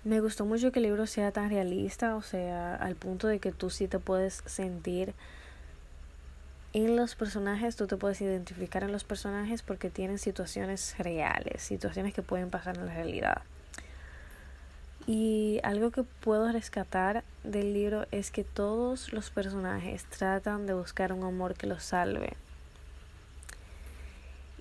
Me 0.02 0.20
gustó 0.20 0.46
mucho 0.46 0.72
que 0.72 0.78
el 0.78 0.84
libro 0.84 1.06
sea 1.06 1.30
tan 1.30 1.50
realista, 1.50 2.16
o 2.16 2.22
sea, 2.22 2.74
al 2.74 2.96
punto 2.96 3.28
de 3.28 3.38
que 3.38 3.52
tú 3.52 3.68
sí 3.68 3.86
te 3.86 3.98
puedes 3.98 4.42
sentir 4.46 5.14
en 6.72 6.96
los 6.96 7.16
personajes, 7.16 7.74
tú 7.76 7.86
te 7.86 7.96
puedes 7.96 8.20
identificar 8.20 8.84
en 8.84 8.92
los 8.92 9.02
personajes 9.02 9.62
porque 9.62 9.90
tienen 9.90 10.18
situaciones 10.18 10.94
reales, 10.98 11.62
situaciones 11.62 12.14
que 12.14 12.22
pueden 12.22 12.50
pasar 12.50 12.76
en 12.76 12.86
la 12.86 12.94
realidad. 12.94 13.42
Y 15.06 15.58
algo 15.64 15.90
que 15.90 16.04
puedo 16.04 16.52
rescatar 16.52 17.24
del 17.42 17.74
libro 17.74 18.06
es 18.12 18.30
que 18.30 18.44
todos 18.44 19.12
los 19.12 19.30
personajes 19.30 20.04
tratan 20.04 20.66
de 20.66 20.74
buscar 20.74 21.12
un 21.12 21.24
amor 21.24 21.54
que 21.54 21.66
los 21.66 21.82
salve. 21.82 22.34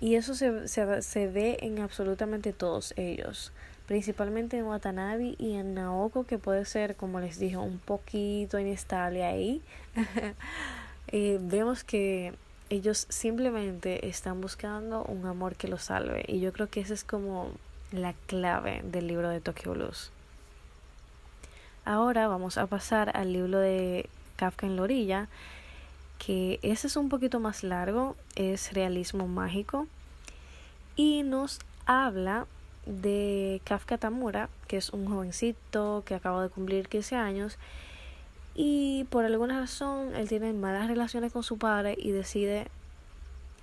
Y 0.01 0.15
eso 0.15 0.33
se, 0.33 0.67
se, 0.67 1.01
se 1.03 1.27
ve 1.27 1.57
en 1.61 1.79
absolutamente 1.79 2.53
todos 2.53 2.93
ellos, 2.95 3.51
principalmente 3.85 4.57
en 4.57 4.63
Watanabe 4.63 5.35
y 5.37 5.55
en 5.55 5.75
Naoko, 5.75 6.25
que 6.25 6.39
puede 6.39 6.65
ser, 6.65 6.95
como 6.95 7.19
les 7.19 7.37
dije, 7.37 7.57
un 7.57 7.77
poquito 7.77 8.57
inestable 8.57 9.25
ahí. 9.25 9.61
eh, 11.11 11.37
vemos 11.41 11.83
que 11.83 12.33
ellos 12.69 13.07
simplemente 13.09 14.07
están 14.07 14.41
buscando 14.41 15.03
un 15.03 15.25
amor 15.25 15.55
que 15.55 15.67
los 15.67 15.83
salve. 15.83 16.23
Y 16.27 16.39
yo 16.39 16.53
creo 16.53 16.69
que 16.69 16.81
esa 16.81 16.93
es 16.93 17.03
como 17.03 17.51
la 17.91 18.13
clave 18.27 18.81
del 18.83 19.07
libro 19.07 19.29
de 19.29 19.41
Tokyo 19.41 19.73
Blues. 19.73 20.11
Ahora 21.85 22.27
vamos 22.27 22.57
a 22.57 22.67
pasar 22.67 23.15
al 23.17 23.33
libro 23.33 23.59
de 23.59 24.07
Kafka 24.35 24.67
en 24.67 24.75
la 24.75 24.83
orilla, 24.83 25.27
que 26.19 26.59
ese 26.61 26.87
es 26.87 26.95
un 26.95 27.09
poquito 27.09 27.39
más 27.39 27.63
largo, 27.63 28.15
es 28.35 28.73
realismo 28.73 29.27
mágico 29.27 29.87
y 30.95 31.23
nos 31.23 31.59
habla 31.85 32.45
de 32.85 33.61
Kafka 33.63 33.97
Tamura, 33.97 34.49
que 34.67 34.77
es 34.77 34.91
un 34.91 35.07
jovencito 35.07 36.03
que 36.05 36.13
acaba 36.13 36.43
de 36.43 36.49
cumplir 36.49 36.87
15 36.89 37.15
años 37.15 37.57
y 38.61 39.05
por 39.05 39.23
alguna 39.23 39.61
razón 39.61 40.13
él 40.17 40.27
tiene 40.27 40.51
malas 40.51 40.89
relaciones 40.89 41.31
con 41.31 41.43
su 41.43 41.57
padre 41.57 41.95
y 41.97 42.11
decide 42.11 42.67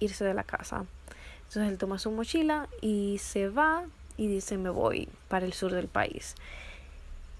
irse 0.00 0.24
de 0.24 0.32
la 0.32 0.42
casa. 0.42 0.86
Entonces 1.40 1.70
él 1.70 1.76
toma 1.76 1.98
su 1.98 2.10
mochila 2.10 2.66
y 2.80 3.18
se 3.18 3.50
va 3.50 3.84
y 4.16 4.26
dice 4.26 4.56
me 4.56 4.70
voy 4.70 5.10
para 5.28 5.44
el 5.44 5.52
sur 5.52 5.70
del 5.70 5.88
país. 5.88 6.34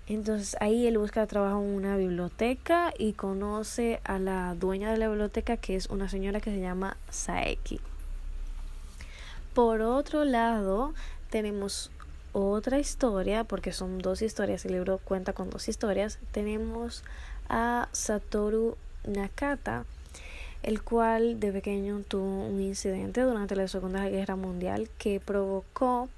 Entonces 0.06 0.54
ahí 0.60 0.86
él 0.86 0.98
busca 0.98 1.26
trabajo 1.26 1.62
en 1.62 1.70
una 1.70 1.96
biblioteca 1.96 2.92
y 2.98 3.14
conoce 3.14 4.02
a 4.04 4.18
la 4.18 4.54
dueña 4.54 4.92
de 4.92 4.98
la 4.98 5.08
biblioteca 5.08 5.56
que 5.56 5.76
es 5.76 5.86
una 5.86 6.10
señora 6.10 6.42
que 6.42 6.50
se 6.50 6.60
llama 6.60 6.98
Saeki. 7.08 7.80
Por 9.54 9.80
otro 9.80 10.26
lado, 10.26 10.92
tenemos 11.30 11.90
otra 12.38 12.78
historia, 12.78 13.44
porque 13.44 13.72
son 13.72 13.96
dos 13.98 14.20
historias, 14.20 14.66
el 14.66 14.72
libro 14.72 14.98
cuenta 14.98 15.32
con 15.32 15.48
dos 15.48 15.68
historias. 15.70 16.18
Tenemos 16.32 17.02
a 17.48 17.88
Satoru 17.92 18.76
Nakata, 19.04 19.84
el 20.62 20.82
cual 20.82 21.38
de 21.38 21.52
pequeño 21.52 22.00
tuvo 22.06 22.46
un 22.46 22.60
incidente 22.60 23.20
durante 23.20 23.56
la 23.56 23.68
Segunda 23.68 24.08
Guerra 24.08 24.36
Mundial 24.36 24.88
que 24.98 25.20
provocó 25.20 26.08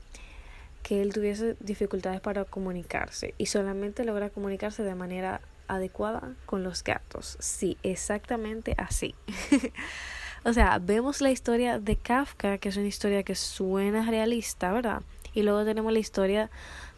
que 0.82 1.02
él 1.02 1.12
tuviese 1.12 1.56
dificultades 1.60 2.20
para 2.20 2.44
comunicarse 2.44 3.34
y 3.36 3.46
solamente 3.46 4.04
logra 4.04 4.30
comunicarse 4.30 4.82
de 4.82 4.94
manera 4.94 5.40
adecuada 5.66 6.32
con 6.46 6.62
los 6.62 6.82
gatos. 6.82 7.36
Sí, 7.40 7.76
exactamente 7.82 8.74
así. 8.78 9.14
o 10.44 10.52
sea, 10.52 10.78
vemos 10.78 11.20
la 11.20 11.30
historia 11.30 11.78
de 11.78 11.96
Kafka, 11.96 12.58
que 12.58 12.70
es 12.70 12.76
una 12.76 12.86
historia 12.86 13.22
que 13.22 13.34
suena 13.34 14.08
realista, 14.10 14.72
¿verdad? 14.72 15.02
Y 15.34 15.42
luego 15.42 15.64
tenemos 15.64 15.92
la 15.92 15.98
historia 15.98 16.50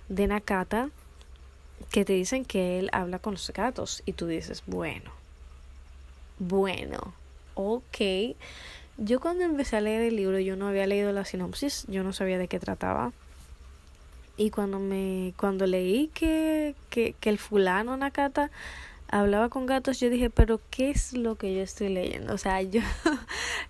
de 0.08 0.26
Nakata, 0.28 0.90
que 1.90 2.04
te 2.04 2.12
dicen 2.12 2.44
que 2.44 2.78
él 2.78 2.90
habla 2.92 3.18
con 3.18 3.34
los 3.34 3.50
gatos 3.52 4.02
y 4.06 4.12
tú 4.12 4.26
dices, 4.26 4.62
bueno, 4.66 5.10
bueno, 6.38 7.14
ok. 7.54 8.36
Yo 8.98 9.20
cuando 9.20 9.44
empecé 9.44 9.76
a 9.76 9.80
leer 9.80 10.02
el 10.02 10.16
libro, 10.16 10.38
yo 10.38 10.56
no 10.56 10.68
había 10.68 10.86
leído 10.86 11.12
la 11.12 11.24
sinopsis, 11.24 11.86
yo 11.88 12.02
no 12.02 12.12
sabía 12.12 12.38
de 12.38 12.48
qué 12.48 12.58
trataba. 12.58 13.12
Y 14.36 14.50
cuando 14.50 14.78
me 14.78 15.34
cuando 15.36 15.66
leí 15.66 16.08
que, 16.08 16.74
que, 16.88 17.14
que 17.20 17.28
el 17.28 17.38
fulano 17.38 17.96
Nakata 17.96 18.50
hablaba 19.10 19.48
con 19.48 19.66
gatos, 19.66 20.00
yo 20.00 20.08
dije, 20.08 20.30
pero 20.30 20.60
¿qué 20.70 20.90
es 20.90 21.12
lo 21.12 21.34
que 21.34 21.54
yo 21.54 21.62
estoy 21.62 21.88
leyendo? 21.88 22.34
O 22.34 22.38
sea, 22.38 22.62
yo 22.62 22.80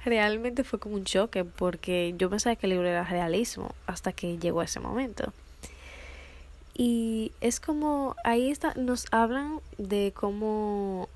realmente 0.05 0.65
fue 0.65 0.79
como 0.79 0.97
un 0.97 1.05
choque 1.05 1.45
porque 1.45 2.15
yo 2.19 2.31
pensaba 2.31 2.57
que 2.57 2.67
el 2.67 2.71
libro 2.71 2.89
era 2.89 3.05
realismo 3.05 3.75
hasta 3.87 4.13
que 4.13 4.39
llegó 4.39 4.63
ese 4.63 4.81
momento. 4.81 5.33
Y 6.83 7.33
es 7.43 7.61
como, 7.61 8.17
ahí 8.25 8.51
está, 8.51 8.73
nos 8.75 9.05
hablan 9.11 9.61
de 9.77 10.15
cómo, 10.17 11.11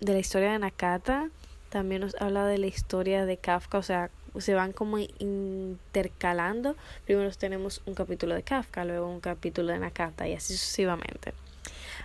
de 0.00 0.12
la 0.12 0.18
historia 0.18 0.52
de 0.52 0.58
Nakata, 0.58 1.30
también 1.70 2.02
nos 2.02 2.14
habla 2.20 2.44
de 2.44 2.58
la 2.58 2.66
historia 2.66 3.24
de 3.24 3.38
Kafka, 3.38 3.78
o 3.78 3.82
sea, 3.82 4.10
se 4.36 4.52
van 4.52 4.74
como 4.74 4.98
intercalando. 4.98 6.76
Primero 7.06 7.30
tenemos 7.30 7.80
un 7.86 7.94
capítulo 7.94 8.34
de 8.34 8.42
Kafka, 8.42 8.84
luego 8.84 9.08
un 9.08 9.20
capítulo 9.20 9.72
de 9.72 9.78
Nakata 9.78 10.28
y 10.28 10.34
así 10.34 10.52
sucesivamente. 10.52 11.32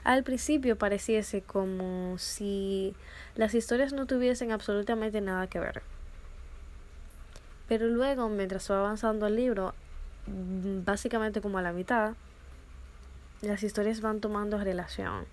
Al 0.05 0.23
principio 0.23 0.77
pareciese 0.77 1.41
como 1.41 2.17
si 2.17 2.95
las 3.35 3.53
historias 3.53 3.91
no 3.91 4.05
tuviesen 4.05 4.53
absolutamente 4.53 5.19
nada 5.19 5.47
que 5.47 5.59
ver. 5.59 5.81
Pero 7.67 7.87
luego, 7.87 8.29
mientras 8.29 8.71
va 8.71 8.79
avanzando 8.79 9.27
el 9.27 9.35
libro, 9.35 9.73
básicamente 10.25 11.41
como 11.41 11.57
a 11.57 11.61
la 11.61 11.73
mitad, 11.73 12.13
las 13.43 13.63
historias 13.63 14.01
van 14.01 14.21
tomando 14.21 14.57
relación, 14.57 15.25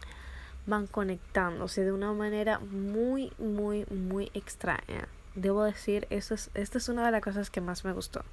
van 0.67 0.87
conectándose 0.87 1.85
de 1.85 1.93
una 1.93 2.13
manera 2.13 2.59
muy, 2.59 3.33
muy, 3.39 3.87
muy 3.87 4.31
extraña. 4.35 5.09
Debo 5.37 5.63
decir, 5.63 6.09
esto 6.11 6.35
es, 6.35 6.51
esta 6.55 6.79
es 6.79 6.89
una 6.89 7.07
de 7.07 7.13
las 7.13 7.23
cosas 7.23 7.51
que 7.51 7.61
más 7.61 7.85
me 7.85 7.93
gustó. 7.93 8.25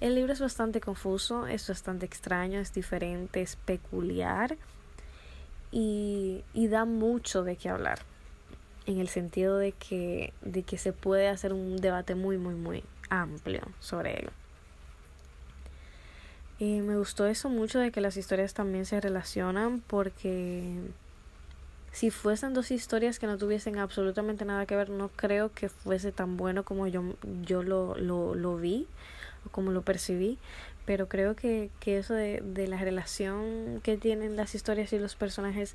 El 0.00 0.14
libro 0.14 0.32
es 0.32 0.40
bastante 0.40 0.80
confuso, 0.80 1.46
es 1.46 1.68
bastante 1.68 2.06
extraño, 2.06 2.58
es 2.58 2.72
diferente, 2.72 3.42
es 3.42 3.56
peculiar 3.56 4.56
y, 5.70 6.42
y 6.54 6.68
da 6.68 6.86
mucho 6.86 7.44
de 7.44 7.56
qué 7.56 7.68
hablar. 7.68 8.00
En 8.86 8.98
el 8.98 9.08
sentido 9.08 9.58
de 9.58 9.72
que, 9.72 10.32
de 10.40 10.62
que 10.62 10.78
se 10.78 10.92
puede 10.92 11.28
hacer 11.28 11.52
un 11.52 11.76
debate 11.76 12.14
muy, 12.14 12.38
muy, 12.38 12.54
muy 12.54 12.82
amplio 13.10 13.62
sobre 13.78 14.14
él. 14.18 14.30
Y 16.62 16.80
me 16.80 16.96
gustó 16.96 17.26
eso 17.26 17.48
mucho 17.48 17.80
de 17.80 17.90
que 17.90 18.00
las 18.00 18.16
historias 18.16 18.54
también 18.54 18.86
se 18.86 19.00
relacionan 19.00 19.80
porque 19.80 20.62
si 21.90 22.12
fuesen 22.12 22.54
dos 22.54 22.70
historias 22.70 23.18
que 23.18 23.26
no 23.26 23.36
tuviesen 23.36 23.80
absolutamente 23.80 24.44
nada 24.44 24.64
que 24.64 24.76
ver, 24.76 24.88
no 24.88 25.08
creo 25.08 25.52
que 25.52 25.68
fuese 25.68 26.12
tan 26.12 26.36
bueno 26.36 26.62
como 26.62 26.86
yo, 26.86 27.16
yo 27.42 27.64
lo, 27.64 27.96
lo, 27.96 28.36
lo 28.36 28.58
vi 28.58 28.86
o 29.44 29.50
como 29.50 29.72
lo 29.72 29.82
percibí. 29.82 30.38
Pero 30.86 31.08
creo 31.08 31.34
que, 31.34 31.68
que 31.80 31.98
eso 31.98 32.14
de, 32.14 32.40
de 32.42 32.68
la 32.68 32.76
relación 32.76 33.80
que 33.82 33.96
tienen 33.96 34.36
las 34.36 34.54
historias 34.54 34.92
y 34.92 35.00
los 35.00 35.16
personajes, 35.16 35.74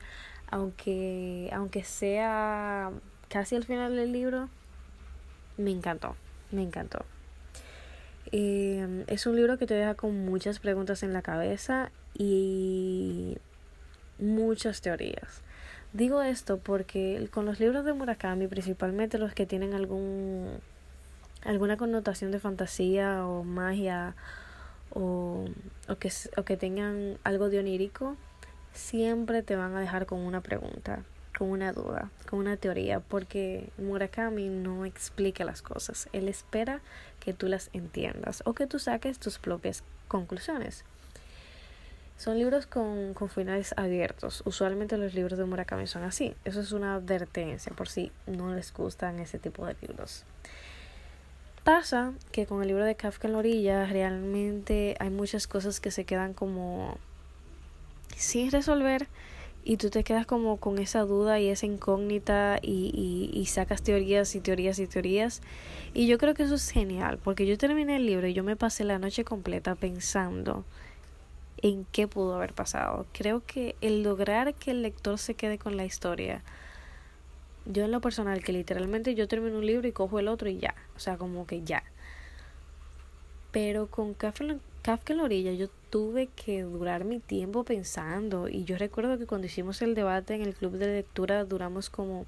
aunque, 0.50 1.50
aunque 1.52 1.84
sea 1.84 2.92
casi 3.28 3.58
al 3.58 3.66
final 3.66 3.94
del 3.98 4.14
libro, 4.14 4.48
me 5.58 5.72
encantó, 5.72 6.16
me 6.50 6.62
encantó. 6.62 7.04
Eh, 8.32 9.06
es 9.08 9.26
un 9.26 9.36
libro 9.36 9.58
que 9.58 9.66
te 9.66 9.74
deja 9.74 9.96
con 9.96 10.26
muchas 10.26 10.60
preguntas 10.60 11.04
en 11.04 11.14
la 11.14 11.22
cabeza 11.22 11.92
y 12.14 13.38
muchas 14.20 14.82
teorías. 14.82 15.42
Digo 15.94 16.22
esto 16.22 16.58
porque 16.58 17.28
con 17.32 17.46
los 17.46 17.60
libros 17.60 17.86
de 17.86 17.94
Murakami, 17.94 18.48
principalmente 18.48 19.18
los 19.18 19.34
que 19.34 19.46
tienen 19.46 19.74
algún 19.74 20.60
alguna 21.46 21.78
connotación 21.78 22.32
de 22.32 22.40
fantasía 22.40 23.26
o 23.26 23.44
magia 23.44 24.16
o, 24.90 25.46
o, 25.88 25.96
que, 25.96 26.12
o 26.36 26.44
que 26.44 26.58
tengan 26.58 27.18
algo 27.24 27.50
de 27.50 27.60
onírico, 27.60 28.18
siempre 28.74 29.44
te 29.44 29.56
van 29.56 29.76
a 29.76 29.80
dejar 29.80 30.06
con 30.06 30.20
una 30.20 30.42
pregunta 30.42 31.04
con 31.38 31.50
una 31.50 31.72
duda, 31.72 32.10
con 32.30 32.40
una 32.40 32.58
teoría, 32.58 33.00
porque 33.00 33.70
Murakami 33.78 34.50
no 34.50 34.86
explica 34.86 35.46
las 35.46 35.62
cosas. 35.62 36.10
Él 36.12 36.28
espera 36.28 36.82
que 37.20 37.34
tú 37.34 37.48
las 37.48 37.70
entiendas 37.74 38.42
o 38.46 38.54
que 38.54 38.66
tú 38.66 38.80
saques 38.80 39.20
tus 39.20 39.38
propias 39.38 39.84
conclusiones. 40.08 40.84
Son 42.18 42.40
libros 42.40 42.66
con, 42.66 43.14
con 43.14 43.30
finales 43.30 43.76
abiertos. 43.78 44.42
Usualmente 44.46 44.98
los 44.98 45.14
libros 45.14 45.38
de 45.38 45.46
Murakami 45.46 45.86
son 45.86 46.04
así. 46.04 46.34
Eso 46.44 46.62
es 46.62 46.72
una 46.72 46.96
advertencia 46.96 47.72
por 47.74 47.88
si 47.88 48.12
no 48.26 48.56
les 48.56 48.74
gustan 48.74 49.20
ese 49.20 49.38
tipo 49.38 49.64
de 49.68 49.76
libros. 49.82 50.24
Pasa 51.64 52.14
que 52.32 52.48
con 52.48 52.64
el 52.64 52.70
libro 52.70 52.86
de 52.86 52.96
Kafka 52.96 53.28
en 53.28 53.34
la 53.34 53.40
orilla 53.40 53.86
realmente 53.86 54.96
hay 55.00 55.12
muchas 55.12 55.46
cosas 55.46 55.80
que 55.80 55.92
se 55.92 56.06
quedan 56.06 56.34
como 56.34 56.98
sin 58.16 58.50
resolver 58.52 59.08
y 59.70 59.76
tú 59.76 59.90
te 59.90 60.06
quedas 60.06 60.26
como 60.26 60.56
con 60.56 60.80
esa 60.80 61.02
duda 61.02 61.42
y 61.42 61.50
esa 61.50 61.66
incógnita 61.66 62.58
y, 62.62 63.30
y, 63.34 63.46
sacas 63.48 63.84
teorías 63.84 64.34
y 64.34 64.40
teorías 64.40 64.80
y 64.80 64.88
teorías. 64.88 65.42
Y 65.94 66.08
yo 66.08 66.18
creo 66.18 66.34
que 66.34 66.44
eso 66.44 66.56
es 66.56 66.70
genial, 66.70 67.20
porque 67.22 67.46
yo 67.46 67.58
terminé 67.58 67.98
el 67.98 68.06
libro 68.06 68.28
y 68.28 68.34
yo 68.34 68.46
me 68.46 68.56
pasé 68.56 68.86
la 68.86 68.98
noche 68.98 69.26
completa 69.26 69.76
pensando 69.76 70.64
en 71.62 71.86
qué 71.92 72.08
pudo 72.08 72.36
haber 72.36 72.54
pasado. 72.54 73.06
Creo 73.12 73.44
que 73.46 73.76
el 73.82 74.04
lograr 74.04 74.54
que 74.54 74.72
el 74.72 74.84
lector 74.84 75.18
se 75.18 75.34
quede 75.34 75.58
con 75.58 75.76
la 75.76 75.84
historia, 75.84 76.44
yo 77.66 77.84
en 77.84 77.92
lo 77.92 78.00
personal, 78.00 78.42
que 78.46 78.54
literalmente 78.54 79.16
yo 79.16 79.28
termino 79.28 79.58
un 79.58 79.66
libro 79.66 79.86
y 79.86 79.92
cojo 79.92 80.18
el 80.20 80.30
otro 80.30 80.48
y 80.48 80.60
ya, 80.60 80.76
o 80.96 81.00
sea, 81.02 81.18
como 81.18 81.46
que 81.46 81.64
ya. 81.64 81.84
Pero 83.52 83.88
con 83.88 84.14
Kafka, 84.14 84.56
Kafka 84.88 85.12
en 85.12 85.18
la 85.18 85.26
orilla 85.26 85.52
yo 85.52 85.68
tuve 85.90 86.28
que 86.28 86.62
durar 86.62 87.04
mi 87.04 87.20
tiempo 87.20 87.66
pensando 87.66 88.48
y 88.48 88.64
yo 88.64 88.78
recuerdo 88.78 89.18
que 89.18 89.26
cuando 89.26 89.48
hicimos 89.48 89.82
el 89.82 89.96
debate 89.96 90.34
en 90.34 90.44
el 90.44 90.54
club 90.54 90.78
de 90.78 90.88
lectura 90.88 91.44
duramos 91.44 91.90
como 91.90 92.26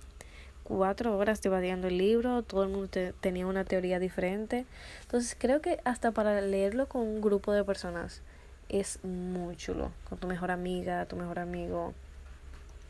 cuatro 0.65 1.17
horas 1.17 1.41
debatiendo 1.41 1.87
el 1.87 1.97
libro, 1.97 2.43
todo 2.43 2.63
el 2.63 2.69
mundo 2.69 2.89
tenía 3.21 3.47
una 3.47 3.63
teoría 3.63 3.97
diferente. 3.97 4.65
Entonces 5.03 5.37
creo 5.39 5.61
que 5.61 5.79
hasta 5.85 6.11
para 6.11 6.41
leerlo 6.41 6.89
con 6.89 7.03
un 7.03 7.21
grupo 7.21 7.53
de 7.53 7.63
personas 7.63 8.23
es 8.67 9.01
muy 9.05 9.55
chulo, 9.55 9.93
con 10.09 10.17
tu 10.17 10.27
mejor 10.27 10.51
amiga, 10.51 11.05
tu 11.05 11.15
mejor 11.15 11.39
amigo, 11.39 11.93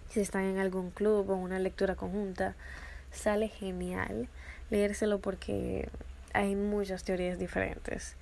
si 0.10 0.19
están 0.19 0.45
en 0.45 0.58
algún 0.58 0.89
club 0.89 1.29
o 1.29 1.36
una 1.36 1.60
lectura 1.60 1.93
conjunta, 1.93 2.55
sale 3.12 3.49
genial 3.49 4.29
leérselo 4.71 5.19
porque 5.19 5.89
hay 6.34 6.55
muchas 6.55 7.03
teorías 7.03 7.38
diferentes. 7.38 8.15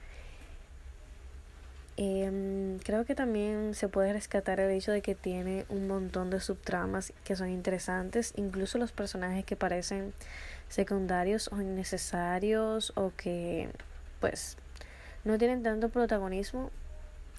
Eh, 1.99 2.77
creo 2.83 3.05
que 3.05 3.15
también 3.15 3.73
se 3.73 3.89
puede 3.89 4.13
rescatar 4.13 4.59
el 4.59 4.69
hecho 4.69 4.91
de 4.91 5.01
que 5.01 5.15
tiene 5.15 5.65
un 5.67 5.87
montón 5.87 6.29
de 6.29 6.39
subtramas 6.39 7.11
que 7.23 7.35
son 7.35 7.49
interesantes, 7.49 8.33
incluso 8.35 8.77
los 8.77 8.91
personajes 8.91 9.43
que 9.45 9.55
parecen 9.55 10.13
secundarios 10.69 11.49
o 11.51 11.59
innecesarios 11.59 12.93
o 12.95 13.11
que 13.17 13.69
pues 14.19 14.57
no 15.25 15.39
tienen 15.39 15.63
tanto 15.63 15.89
protagonismo, 15.89 16.69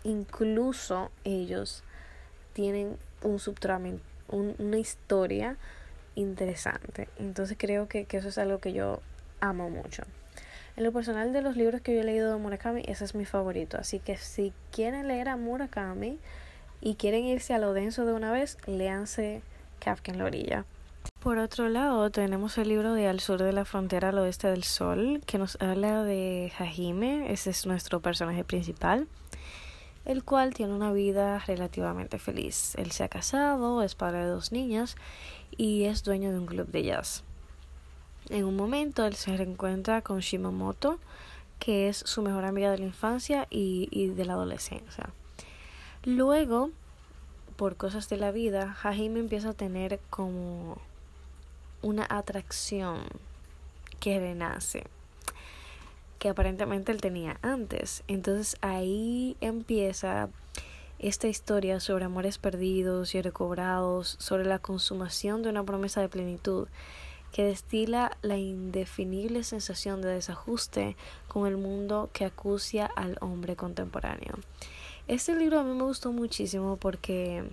incluso 0.03 1.12
ellos 1.23 1.85
tienen 2.53 2.97
un 3.23 3.38
subtrama, 3.38 3.90
un, 4.27 4.57
una 4.59 4.79
historia 4.79 5.57
interesante. 6.16 7.09
Entonces 7.18 7.57
creo 7.59 7.87
que, 7.88 8.07
que 8.07 8.16
eso 8.16 8.29
es 8.29 8.38
algo 8.38 8.59
que 8.59 8.73
yo 8.73 9.01
amo 9.40 9.71
mucho. 9.71 10.03
En 10.79 10.85
lo 10.85 10.93
personal 10.93 11.33
de 11.33 11.43
los 11.43 11.57
libros 11.57 11.81
que 11.81 11.93
yo 11.93 12.03
he 12.03 12.05
leído 12.05 12.31
de 12.31 12.38
Murakami, 12.38 12.85
ese 12.87 13.05
es 13.05 13.17
mi 13.17 13.25
favorito. 13.25 13.79
Así 13.79 13.99
que 13.99 14.17
si 14.17 14.53
quieren 14.71 15.09
leer 15.09 15.29
a 15.29 15.37
Murakami 15.37 16.21
y 16.81 16.95
quieren 16.95 17.25
irse 17.25 17.53
a 17.53 17.59
lo 17.59 17.73
denso 17.73 18.07
de 18.07 18.12
una 18.12 18.31
vez, 18.31 18.59
léanse 18.69 19.43
Kafka 19.81 20.12
en 20.12 20.19
la 20.19 20.27
orilla. 20.27 20.67
Por 21.19 21.38
otro 21.38 21.69
lado, 21.69 22.11
tenemos 22.11 22.59
el 22.59 22.69
libro 22.69 22.93
de 22.93 23.09
Al 23.09 23.19
sur 23.19 23.43
de 23.43 23.53
la 23.53 23.64
frontera 23.64 24.11
al 24.11 24.19
oeste 24.19 24.47
del 24.47 24.62
sol, 24.62 25.21
que 25.27 25.37
nos 25.37 25.61
habla 25.61 26.05
de 26.05 26.53
Hajime, 26.57 27.33
ese 27.33 27.51
es 27.51 27.67
nuestro 27.67 27.99
personaje 27.99 28.45
principal, 28.45 29.09
el 30.05 30.23
cual 30.23 30.55
tiene 30.55 30.75
una 30.75 30.93
vida 30.93 31.41
relativamente 31.41 32.21
feliz. 32.21 32.77
Él 32.77 32.93
se 32.93 33.03
ha 33.03 33.09
casado, 33.09 33.83
es 33.83 33.97
padre 33.97 34.21
de 34.21 34.27
dos 34.27 34.53
niñas 34.53 34.95
y 35.57 35.87
es 35.87 36.05
dueño 36.05 36.31
de 36.31 36.38
un 36.38 36.47
club 36.47 36.69
de 36.69 36.85
jazz. 36.85 37.25
En 38.31 38.45
un 38.45 38.57
momento 38.57 39.07
él 39.07 39.14
se 39.14 39.37
reencuentra 39.37 40.03
con 40.03 40.21
Shimamoto, 40.21 40.99
que 41.59 41.88
es 41.88 41.97
su 41.99 42.23
mejor 42.23 42.45
amiga 42.45 42.71
de 42.71 42.79
la 42.79 42.87
infancia 42.87 43.47
y, 43.51 43.88
y 43.91 44.09
de 44.09 44.25
la 44.25 44.35
adolescencia. 44.35 45.11
Luego, 46.05 46.71
por 47.57 47.77
cosas 47.77 48.09
de 48.09 48.17
la 48.17 48.31
vida, 48.31 48.77
Hajime 48.83 49.21
empieza 49.21 49.51
a 49.51 49.55
tener 49.55 49.99
como 50.11 50.79
una 51.83 52.07
atracción 52.09 53.01
que 54.01 54.19
renace, 54.19 54.85
que 56.19 56.29
aparentemente 56.29 56.93
él 56.93 57.01
tenía 57.01 57.38
antes. 57.43 58.05
Entonces 58.09 58.57
ahí 58.61 59.37
empieza 59.41 60.29
esta 60.99 61.29
historia 61.29 61.81
sobre 61.81 62.05
amores 62.05 62.38
perdidos 62.38 63.14
y 63.14 63.23
recobrados, 63.23 64.17
sobre 64.19 64.45
la 64.45 64.59
consumación 64.59 65.43
de 65.43 65.51
una 65.51 65.64
promesa 65.64 66.01
de 66.01 66.09
plenitud 66.09 66.69
que 67.33 67.45
destila 67.45 68.17
la 68.23 68.37
indefinible 68.37 69.45
sensación 69.45 70.03
de 70.03 70.09
desajuste 70.09 70.97
con 71.29 71.47
el 71.47 71.57
mundo 71.57 72.11
que 72.12 72.25
acucia 72.25 72.87
al 72.87 73.17
hombre 73.21 73.57
contemporáneo. 73.57 74.35
Este 75.07 75.35
libro 75.35 75.61
a 75.61 75.64
mí 75.64 75.75
me 75.75 75.85
gustó 75.85 76.12
muchísimo 76.12 76.77
porque 76.77 77.45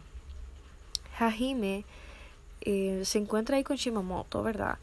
Hajime 1.18 1.86
eh, 2.62 3.02
se 3.06 3.20
encuentra 3.20 3.58
ahí 3.58 3.64
con 3.64 3.78
Shimamoto, 3.78 4.44
¿verdad? 4.44 4.78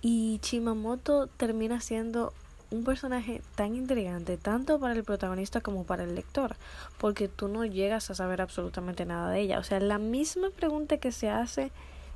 Y 0.00 0.40
Shimamoto 0.42 1.26
termina 1.26 1.80
siendo 1.80 2.32
un 2.70 2.84
personaje 2.84 3.40
tan 3.54 3.74
intrigante 3.74 4.36
tanto 4.36 4.78
para 4.78 4.94
el 4.94 5.04
protagonista 5.04 5.60
como 5.60 5.84
para 5.84 6.04
el 6.04 6.14
lector, 6.14 6.56
porque 6.98 7.28
tú 7.28 7.48
no 7.48 7.64
llegas 7.64 8.10
a 8.10 8.14
saber 8.14 8.40
absolutamente 8.40 9.04
nada 9.06 9.30
de 9.30 9.40
ella. 9.40 9.58
O 9.58 9.62
sea, 9.62 9.80
la 9.80 9.98
misma 9.98 10.50
pregunta 10.50 10.98
que 10.98 11.12
se 11.12 11.30
hace 11.30 11.70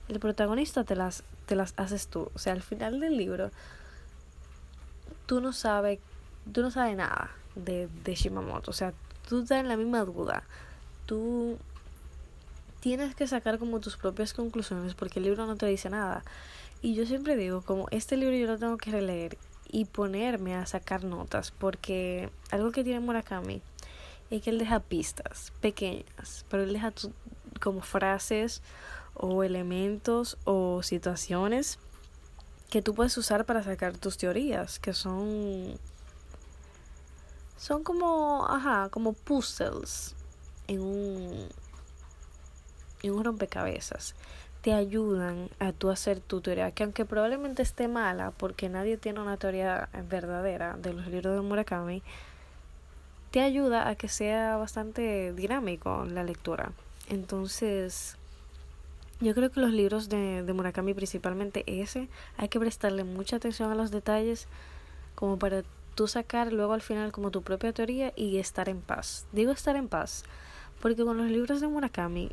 el 0.08 0.18
protagonista 0.20 0.84
te 0.84 0.96
las, 0.96 1.24
te 1.46 1.56
las 1.56 1.74
haces 1.76 2.08
tú. 2.08 2.30
O 2.34 2.38
sea, 2.38 2.52
al 2.52 2.62
final 2.62 3.00
del 3.00 3.16
libro, 3.16 3.50
tú 5.26 5.40
no 5.40 5.52
sabes, 5.52 5.98
tú 6.52 6.62
no 6.62 6.70
sabes 6.70 6.96
nada 6.96 7.30
de, 7.54 7.88
de 8.04 8.14
Shimamoto. 8.14 8.70
O 8.70 8.74
sea, 8.74 8.92
tú 9.28 9.42
estás 9.42 9.60
en 9.60 9.68
la 9.68 9.76
misma 9.76 10.04
duda. 10.04 10.44
Tú 11.06 11.58
tienes 12.80 13.14
que 13.14 13.26
sacar 13.26 13.58
como 13.58 13.80
tus 13.80 13.96
propias 13.96 14.34
conclusiones 14.34 14.94
porque 14.94 15.20
el 15.20 15.26
libro 15.26 15.46
no 15.46 15.56
te 15.56 15.66
dice 15.66 15.88
nada. 15.88 16.24
Y 16.82 16.94
yo 16.94 17.06
siempre 17.06 17.36
digo, 17.36 17.62
como 17.62 17.86
este 17.90 18.16
libro 18.16 18.34
yo 18.34 18.46
lo 18.46 18.58
tengo 18.58 18.76
que 18.76 18.90
releer 18.90 19.38
y 19.70 19.84
ponerme 19.84 20.54
a 20.54 20.66
sacar 20.66 21.04
notas 21.04 21.52
porque 21.52 22.28
algo 22.50 22.72
que 22.72 22.84
tiene 22.84 23.00
Murakami 23.00 23.62
es 24.30 24.42
que 24.42 24.50
él 24.50 24.58
deja 24.58 24.80
pistas 24.80 25.52
pequeñas, 25.60 26.44
pero 26.48 26.64
él 26.64 26.72
deja 26.72 26.92
como 27.60 27.82
frases 27.82 28.62
o 29.14 29.42
elementos 29.42 30.38
o 30.44 30.83
situaciones 30.83 31.79
que 32.70 32.83
tú 32.83 32.94
puedes 32.94 33.16
usar 33.18 33.44
para 33.44 33.62
sacar 33.62 33.98
tus 33.98 34.16
teorías, 34.16 34.79
que 34.79 34.94
son 34.94 35.79
son 37.59 37.85
como, 37.85 38.46
ajá, 38.48 38.88
como 38.90 39.12
puzzles 39.12 40.16
en 40.66 40.81
un 40.81 41.48
en 43.03 43.12
un 43.12 43.25
rompecabezas. 43.25 44.14
Te 44.62 44.72
ayudan 44.72 45.51
a 45.59 45.72
tú 45.72 45.90
hacer 45.90 46.20
tu 46.20 46.40
teoría, 46.40 46.70
que 46.70 46.85
aunque 46.85 47.05
probablemente 47.05 47.62
esté 47.62 47.88
mala, 47.88 48.31
porque 48.31 48.68
nadie 48.68 48.96
tiene 48.96 49.20
una 49.20 49.37
teoría 49.37 49.88
verdadera 50.09 50.77
de 50.77 50.92
los 50.92 51.07
libros 51.09 51.35
de 51.35 51.40
Murakami, 51.42 52.03
te 53.33 53.40
ayuda 53.40 53.88
a 53.88 53.96
que 53.96 54.09
sea 54.09 54.57
bastante 54.57 55.33
dinámico 55.33 56.05
la 56.05 56.22
lectura. 56.22 56.72
Entonces, 57.09 58.16
yo 59.22 59.35
creo 59.35 59.50
que 59.50 59.61
los 59.61 59.70
libros 59.70 60.08
de, 60.08 60.42
de 60.42 60.52
Murakami, 60.52 60.94
principalmente 60.94 61.62
ese, 61.66 62.08
hay 62.37 62.48
que 62.48 62.58
prestarle 62.58 63.04
mucha 63.04 63.37
atención 63.37 63.70
a 63.70 63.76
los 63.76 63.90
detalles 63.90 64.48
como 65.14 65.38
para 65.38 65.62
tú 65.94 66.08
sacar 66.08 66.52
luego 66.52 66.72
al 66.72 66.82
final 66.82 67.12
como 67.12 67.30
tu 67.30 67.42
propia 67.42 67.72
teoría 67.72 68.12
y 68.16 68.38
estar 68.38 68.68
en 68.68 68.80
paz. 68.80 69.26
Digo 69.32 69.52
estar 69.52 69.76
en 69.76 69.88
paz 69.88 70.24
porque 70.80 71.04
con 71.04 71.16
los 71.16 71.30
libros 71.30 71.61
de 71.61 71.68
Murakami, 71.68 72.30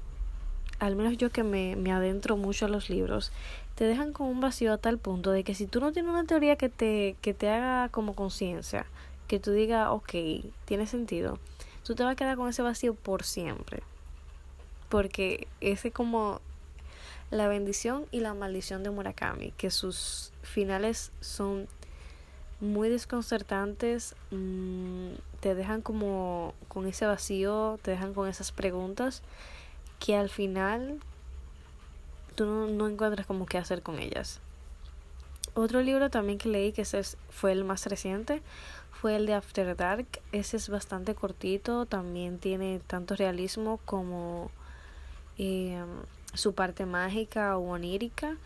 al 0.80 0.96
menos 0.96 1.16
yo 1.18 1.30
que 1.30 1.44
me, 1.44 1.76
me 1.76 1.92
adentro 1.92 2.36
mucho 2.36 2.66
a 2.66 2.70
los 2.70 2.90
libros, 2.90 3.32
te 3.76 3.84
dejan 3.84 4.12
con 4.12 4.28
un 4.28 4.42
vacío 4.42 4.74
a 4.74 4.78
tal 4.78 4.98
punto 4.98 5.30
de 5.30 5.44
que 5.44 5.54
si 5.54 5.68
tú 5.68 5.80
no 5.80 5.92
tienes 5.92 6.10
una 6.10 6.24
teoría 6.24 6.56
que 6.56 6.70
te, 6.70 7.16
que 7.22 7.36
te 7.36 7.50
haga 7.50 7.90
como 7.90 8.16
conciencia, 8.16 8.88
que 9.28 9.40
tú 9.40 9.52
digas, 9.52 9.90
ok, 9.92 10.14
tiene 10.66 10.88
sentido, 10.88 11.38
tú 11.84 11.94
te 11.94 12.04
vas 12.04 12.14
a 12.14 12.16
quedar 12.16 12.38
con 12.38 12.50
ese 12.50 12.64
vacío 12.64 12.96
por 12.96 13.24
siempre. 13.24 13.84
Porque 14.90 15.48
ese 15.62 15.92
como 15.92 16.42
la 17.32 17.48
bendición 17.48 18.06
y 18.12 18.22
la 18.22 18.34
maldición 18.34 18.84
de 18.84 18.90
Murakami, 18.90 19.52
que 19.52 19.70
sus 19.72 20.32
finales 20.42 21.12
son 21.22 21.68
muy 22.60 22.90
desconcertantes, 22.90 24.16
mm, 24.32 25.12
te 25.40 25.56
dejan 25.56 25.82
como 25.82 26.54
con 26.68 26.88
ese 26.88 27.06
vacío, 27.06 27.80
te 27.82 27.92
dejan 27.92 28.14
con 28.14 28.28
esas 28.28 28.52
preguntas 28.52 29.22
que 30.00 30.16
al 30.16 30.30
final 30.30 31.00
tú 32.36 32.46
no, 32.46 32.88
encuentras 32.88 33.28
como 33.28 33.46
qué 33.46 33.58
hacer 33.58 33.82
con 33.82 34.00
ellas. 34.00 34.40
Otro 35.54 35.82
libro 35.82 36.10
también 36.10 36.38
que 36.38 36.50
leí, 36.50 36.72
que 36.72 36.84
ese 36.84 37.02
fue 37.30 37.52
el 37.52 37.64
más 37.64 37.86
reciente, 37.86 38.42
fue 38.92 39.16
el 39.16 39.26
de 39.26 39.34
After 39.34 39.76
Dark. 39.76 40.08
Ese 40.32 40.58
es 40.58 40.70
bastante 40.70 41.16
cortito, 41.16 41.86
también 41.86 42.40
tiene 42.40 42.80
tanto 42.88 43.16
realismo 43.16 43.80
como 43.86 44.52
eh, 45.38 45.84
su 46.34 46.54
parte 46.54 46.86
mágica 46.86 47.58
o 47.58 47.72
onírica. 47.72 48.38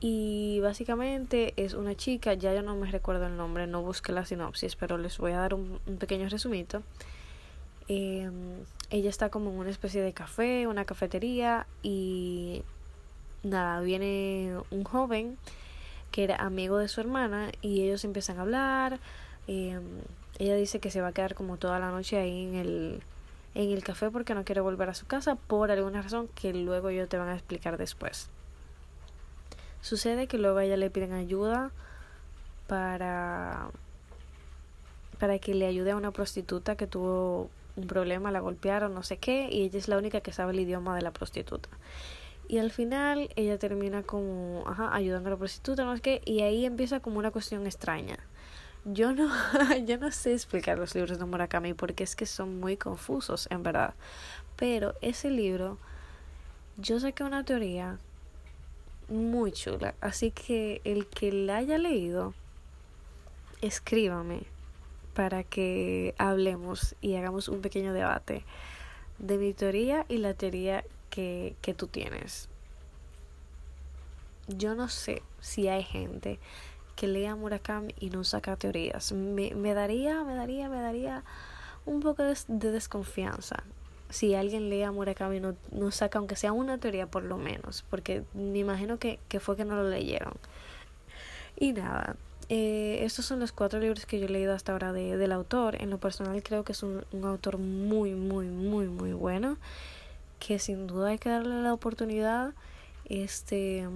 Y 0.00 0.60
básicamente 0.60 1.52
es 1.56 1.74
una 1.74 1.94
chica, 1.94 2.32
ya 2.32 2.54
yo 2.54 2.62
no 2.62 2.74
me 2.74 2.90
recuerdo 2.90 3.26
el 3.26 3.36
nombre, 3.36 3.66
no 3.66 3.82
busqué 3.82 4.12
la 4.12 4.24
sinopsis, 4.24 4.74
pero 4.74 4.96
les 4.96 5.18
voy 5.18 5.32
a 5.32 5.38
dar 5.38 5.52
un, 5.52 5.78
pequeño 5.98 6.28
resumito. 6.30 6.82
Em, 7.86 8.32
ella 8.88 9.10
está 9.10 9.28
como 9.28 9.50
en 9.50 9.58
una 9.58 9.70
especie 9.70 10.00
de 10.00 10.14
café, 10.14 10.66
una 10.66 10.86
cafetería 10.86 11.66
y 11.82 12.62
nada, 13.42 13.80
viene 13.80 14.54
un 14.70 14.84
joven 14.84 15.36
que 16.12 16.24
era 16.24 16.36
amigo 16.36 16.78
de 16.78 16.88
su 16.88 17.00
hermana 17.00 17.52
y 17.60 17.82
ellos 17.82 18.04
empiezan 18.04 18.38
a 18.38 18.42
hablar. 18.42 19.00
Em, 19.48 19.82
ella 20.38 20.54
dice 20.56 20.80
que 20.80 20.90
se 20.90 21.02
va 21.02 21.08
a 21.08 21.12
quedar 21.12 21.34
como 21.34 21.58
toda 21.58 21.78
la 21.78 21.90
noche 21.90 22.16
ahí 22.16 22.44
en 22.44 22.54
el, 22.54 23.02
en 23.54 23.70
el 23.70 23.82
café 23.82 24.10
porque 24.10 24.34
no 24.34 24.44
quiere 24.44 24.60
volver 24.60 24.88
a 24.88 24.94
su 24.94 25.06
casa 25.06 25.34
por 25.34 25.70
alguna 25.70 26.02
razón 26.02 26.28
que 26.28 26.52
luego 26.52 26.88
ellos 26.88 27.08
te 27.08 27.18
van 27.18 27.28
a 27.28 27.34
explicar 27.34 27.78
después. 27.78 28.30
Sucede 29.80 30.26
que 30.26 30.38
luego 30.38 30.58
a 30.58 30.64
ella 30.64 30.76
le 30.76 30.90
piden 30.90 31.12
ayuda 31.12 31.70
para 32.66 33.70
para 35.18 35.38
que 35.38 35.54
le 35.54 35.66
ayude 35.66 35.90
a 35.90 35.96
una 35.96 36.12
prostituta 36.12 36.76
que 36.76 36.86
tuvo 36.86 37.50
un 37.76 37.86
problema, 37.86 38.30
la 38.30 38.40
golpearon, 38.40 38.94
no 38.94 39.02
sé 39.02 39.18
qué, 39.18 39.48
y 39.50 39.62
ella 39.62 39.78
es 39.78 39.86
la 39.86 39.98
única 39.98 40.22
que 40.22 40.32
sabe 40.32 40.52
el 40.52 40.60
idioma 40.60 40.96
de 40.96 41.02
la 41.02 41.10
prostituta. 41.10 41.68
Y 42.48 42.58
al 42.58 42.70
final 42.70 43.28
ella 43.36 43.58
termina 43.58 44.02
como, 44.02 44.64
ajá, 44.66 44.94
ayudando 44.94 45.28
a 45.28 45.32
la 45.32 45.36
prostituta, 45.36 45.84
no 45.84 45.94
sé 45.94 46.02
qué, 46.02 46.22
y 46.24 46.40
ahí 46.40 46.64
empieza 46.64 47.00
como 47.00 47.18
una 47.18 47.30
cuestión 47.30 47.66
extraña. 47.66 48.18
Yo 48.84 49.12
no, 49.12 49.30
yo 49.86 49.98
no 49.98 50.10
sé 50.10 50.32
explicar 50.32 50.78
los 50.78 50.94
libros 50.94 51.18
de 51.18 51.24
Murakami 51.24 51.74
porque 51.74 52.04
es 52.04 52.16
que 52.16 52.26
son 52.26 52.60
muy 52.60 52.76
confusos, 52.76 53.46
en 53.50 53.62
verdad. 53.62 53.94
Pero 54.56 54.94
ese 55.00 55.30
libro, 55.30 55.78
yo 56.76 56.98
saqué 56.98 57.24
una 57.24 57.44
teoría 57.44 57.98
muy 59.08 59.52
chula. 59.52 59.94
Así 60.00 60.30
que 60.30 60.80
el 60.84 61.06
que 61.06 61.32
la 61.32 61.56
haya 61.56 61.78
leído, 61.78 62.32
escríbame 63.60 64.44
para 65.14 65.44
que 65.44 66.14
hablemos 66.16 66.94
y 67.00 67.16
hagamos 67.16 67.48
un 67.48 67.60
pequeño 67.60 67.92
debate 67.92 68.44
de 69.18 69.36
mi 69.36 69.52
teoría 69.52 70.06
y 70.08 70.18
la 70.18 70.32
teoría 70.34 70.84
que, 71.10 71.54
que 71.60 71.74
tú 71.74 71.86
tienes. 71.86 72.48
Yo 74.48 74.74
no 74.74 74.88
sé 74.88 75.22
si 75.40 75.68
hay 75.68 75.82
gente 75.82 76.38
que 77.00 77.08
lea 77.08 77.34
Murakami 77.34 77.94
y 77.98 78.10
no 78.10 78.24
saca 78.24 78.56
teorías. 78.56 79.12
Me, 79.12 79.54
me 79.54 79.72
daría, 79.72 80.22
me 80.22 80.34
daría, 80.34 80.68
me 80.68 80.82
daría 80.82 81.24
un 81.86 82.00
poco 82.00 82.22
de, 82.22 82.36
de 82.46 82.70
desconfianza 82.70 83.64
si 84.10 84.34
alguien 84.34 84.68
lee 84.68 84.82
a 84.82 84.92
Murakami 84.92 85.40
no, 85.40 85.54
no 85.70 85.90
saca 85.92 86.18
aunque 86.18 86.36
sea 86.36 86.52
una 86.52 86.76
teoría 86.76 87.06
por 87.06 87.22
lo 87.22 87.38
menos, 87.38 87.84
porque 87.88 88.24
me 88.34 88.58
imagino 88.58 88.98
que, 88.98 89.18
que 89.28 89.40
fue 89.40 89.56
que 89.56 89.64
no 89.64 89.76
lo 89.76 89.88
leyeron. 89.88 90.34
Y 91.56 91.72
nada, 91.72 92.16
eh, 92.50 92.98
estos 93.02 93.24
son 93.24 93.40
los 93.40 93.52
cuatro 93.52 93.80
libros 93.80 94.04
que 94.04 94.18
yo 94.18 94.26
he 94.26 94.28
leído 94.28 94.52
hasta 94.52 94.72
ahora 94.72 94.92
de, 94.92 95.16
del 95.16 95.32
autor. 95.32 95.80
En 95.80 95.88
lo 95.88 95.96
personal 95.96 96.42
creo 96.42 96.64
que 96.64 96.72
es 96.72 96.82
un, 96.82 97.04
un 97.12 97.24
autor 97.24 97.56
muy, 97.56 98.14
muy, 98.14 98.46
muy, 98.48 98.88
muy 98.88 99.14
bueno, 99.14 99.56
que 100.38 100.58
sin 100.58 100.86
duda 100.86 101.10
hay 101.10 101.18
que 101.18 101.30
darle 101.30 101.62
la 101.62 101.72
oportunidad. 101.72 102.52
Este 103.06 103.88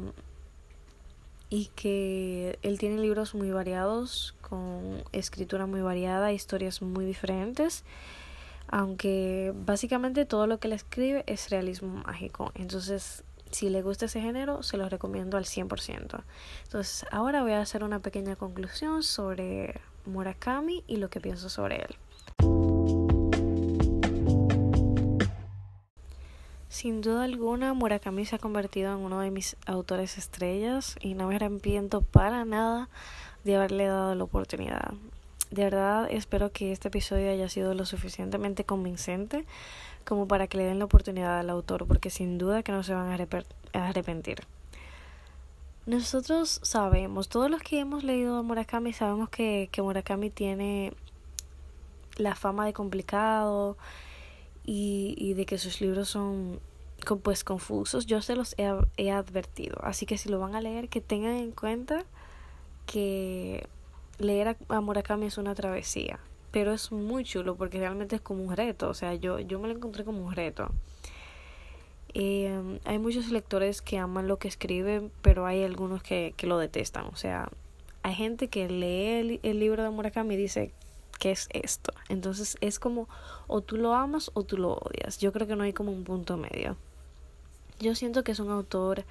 y 1.54 1.66
que 1.76 2.58
él 2.62 2.78
tiene 2.78 2.98
libros 3.00 3.34
muy 3.34 3.50
variados, 3.52 4.34
con 4.40 5.04
escritura 5.12 5.66
muy 5.66 5.82
variada, 5.82 6.32
historias 6.32 6.82
muy 6.82 7.04
diferentes 7.04 7.84
aunque 8.68 9.52
básicamente 9.54 10.24
todo 10.24 10.46
lo 10.46 10.58
que 10.58 10.68
le 10.68 10.74
escribe 10.74 11.22
es 11.26 11.50
realismo 11.50 12.02
mágico. 12.06 12.50
Entonces, 12.54 13.22
si 13.50 13.68
le 13.68 13.82
gusta 13.82 14.06
ese 14.06 14.20
género, 14.20 14.62
se 14.62 14.76
lo 14.76 14.88
recomiendo 14.88 15.36
al 15.36 15.44
100%. 15.44 16.24
Entonces, 16.64 17.06
ahora 17.12 17.42
voy 17.42 17.52
a 17.52 17.60
hacer 17.60 17.84
una 17.84 18.00
pequeña 18.00 18.36
conclusión 18.36 19.02
sobre 19.02 19.80
Murakami 20.06 20.82
y 20.86 20.96
lo 20.96 21.08
que 21.08 21.20
pienso 21.20 21.48
sobre 21.48 21.76
él. 21.76 21.96
Sin 26.74 27.02
duda 27.02 27.22
alguna, 27.22 27.72
Murakami 27.72 28.26
se 28.26 28.34
ha 28.34 28.40
convertido 28.40 28.92
en 28.92 28.98
uno 28.98 29.20
de 29.20 29.30
mis 29.30 29.56
autores 29.64 30.18
estrellas 30.18 30.96
y 31.00 31.14
no 31.14 31.28
me 31.28 31.37
arrepiento 31.37 32.02
para 32.02 32.44
nada 32.44 32.88
de 33.44 33.54
haberle 33.54 33.87
dado 33.87 34.16
la 34.16 34.24
oportunidad. 34.24 34.92
De 35.52 35.62
verdad 35.62 36.08
espero 36.10 36.50
que 36.50 36.72
este 36.72 36.88
episodio 36.88 37.30
haya 37.30 37.48
sido 37.48 37.74
lo 37.74 37.87
suficientemente 37.87 38.64
convincente 38.64 39.44
como 40.04 40.26
para 40.26 40.48
que 40.48 40.58
le 40.58 40.64
den 40.64 40.80
la 40.80 40.87
oportunidad 40.87 41.38
al 41.38 41.48
autor, 41.48 41.87
porque 41.87 42.10
sin 42.10 42.38
duda 42.38 42.64
que 42.64 42.72
no 42.72 42.82
se 42.82 42.92
van 42.92 43.08
a 43.08 43.88
arrepentir. 43.88 44.40
Nosotros 45.87 46.58
sabemos, 46.64 47.28
todos 47.28 47.52
los 47.52 47.62
que 47.62 47.78
hemos 47.78 48.02
leído 48.02 48.37
a 48.37 48.42
Murakami 48.42 48.92
sabemos 48.92 49.28
que, 49.28 49.68
que 49.70 49.80
Murakami 49.80 50.28
tiene 50.28 50.92
la 52.16 52.34
fama 52.34 52.66
de 52.66 52.72
complicado 52.72 53.76
y, 54.64 55.14
y 55.18 55.34
de 55.34 55.46
que 55.46 55.58
sus 55.58 55.80
libros 55.80 56.08
son 56.08 56.60
pues 57.22 57.44
confusos. 57.44 58.06
Yo 58.06 58.22
se 58.22 58.34
los 58.34 58.54
he, 58.58 59.10
advertido, 59.10 59.76
así 59.82 60.06
que 60.06 60.18
si 60.18 60.28
lo 60.28 60.38
van 60.38 60.54
a 60.54 60.60
leer 60.60 60.88
que 60.88 61.00
tengan 61.00 61.36
en 61.36 61.52
cuenta 61.52 62.04
que 62.86 63.66
leer 64.18 64.56
a 64.68 64.80
Murakami 64.80 65.26
es 65.26 65.38
una 65.38 65.54
travesía, 65.54 66.18
pero 66.50 66.72
es 66.72 66.92
muy 66.92 67.24
chulo 67.24 67.56
porque 67.56 67.78
realmente 67.78 68.16
es 68.16 68.22
como 68.22 68.42
un 68.44 68.56
reto, 68.56 68.88
o 68.88 68.94
sea, 68.94 69.14
yo, 69.14 69.38
yo 69.38 69.58
me 69.58 69.68
lo 69.68 69.74
encontré 69.74 70.04
como 70.04 70.24
un 70.24 70.32
reto. 70.32 70.70
Eh, 72.16 72.78
hay 72.84 72.98
muchos 72.98 73.30
lectores 73.30 73.82
que 73.82 73.98
aman 73.98 74.28
lo 74.28 74.38
que 74.38 74.46
escribe, 74.46 75.10
pero 75.20 75.46
hay 75.46 75.64
algunos 75.64 76.02
que, 76.02 76.32
que 76.36 76.46
lo 76.46 76.58
detestan, 76.58 77.06
o 77.06 77.16
sea, 77.16 77.50
hay 78.02 78.14
gente 78.14 78.48
que 78.48 78.68
lee 78.68 79.08
el, 79.20 79.40
el 79.42 79.58
libro 79.58 79.82
de 79.82 79.90
Murakami 79.90 80.34
y 80.34 80.38
dice, 80.38 80.72
¿qué 81.18 81.30
es 81.30 81.48
esto? 81.52 81.92
Entonces 82.08 82.56
es 82.60 82.78
como, 82.78 83.08
o 83.46 83.60
tú 83.60 83.76
lo 83.76 83.94
amas 83.94 84.30
o 84.34 84.44
tú 84.44 84.58
lo 84.58 84.74
odias, 84.74 85.18
yo 85.18 85.32
creo 85.32 85.46
que 85.46 85.56
no 85.56 85.64
hay 85.64 85.72
como 85.72 85.92
un 85.92 86.04
punto 86.04 86.36
medio. 86.36 86.76
yo 87.80 87.94
siento 87.94 88.24
que 88.24 88.32
es 88.32 88.38
un 88.38 88.50
autor 88.50 89.04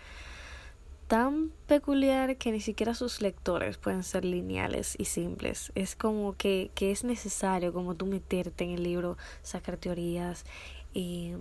tan 1.08 1.52
peculiar 1.68 2.38
que 2.38 2.52
ni 2.52 2.62
siquiera 2.62 2.96
sus 2.96 3.22
lectores 3.22 3.78
pueden 3.78 4.04
ser 4.04 4.26
lineales 4.26 4.96
y 4.98 5.06
simples. 5.06 5.72
Es 5.76 5.96
como 5.96 6.36
que, 6.38 6.72
que 6.76 6.92
es 6.92 7.04
necesario 7.04 7.74
como 7.74 7.94
tú 7.94 8.06
meterte 8.06 8.64
en 8.64 8.72
el 8.72 8.84
libro, 8.84 9.18
sacar 9.44 9.78
teorías, 9.78 10.46
y 10.94 11.34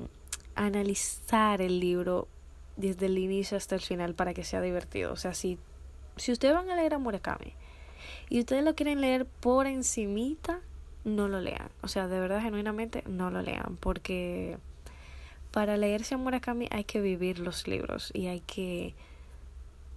analizar 0.55 1.61
el 1.61 1.81
libro 1.81 2.29
desde 2.77 3.07
el 3.07 3.19
inicio 3.19 3.57
hasta 3.57 3.75
el 3.75 3.81
final 3.81 4.15
para 4.15 4.35
que 4.35 4.45
sea 4.45 4.61
divertido. 4.61 5.13
O 5.13 5.17
sea, 5.17 5.35
si, 5.35 5.59
si 6.17 6.33
ustedes 6.33 6.55
van 6.55 6.71
a 6.71 6.77
leer 6.77 6.95
a 6.95 6.99
Murakami 6.99 7.55
y 8.33 8.41
ustedes 8.41 8.65
lo 8.65 8.75
quieren 8.75 9.03
leer 9.03 9.27
por 9.27 9.67
encimita, 9.67 10.61
no 11.05 11.29
lo 11.29 11.39
lean. 11.43 11.69
O 11.83 11.89
sea, 11.89 12.09
de 12.09 12.19
verdad, 12.19 12.41
genuinamente, 12.41 13.05
no 13.07 13.31
lo 13.31 13.43
lean. 13.43 13.77
Porque 13.79 14.57
para 15.51 15.77
leerse 15.77 16.15
a 16.15 16.17
Murakami 16.17 16.67
hay 16.71 16.85
que 16.85 17.03
vivir 17.03 17.41
los 17.41 17.69
libros 17.69 18.11
y 18.15 18.29
hay 18.29 18.41
que 18.41 18.95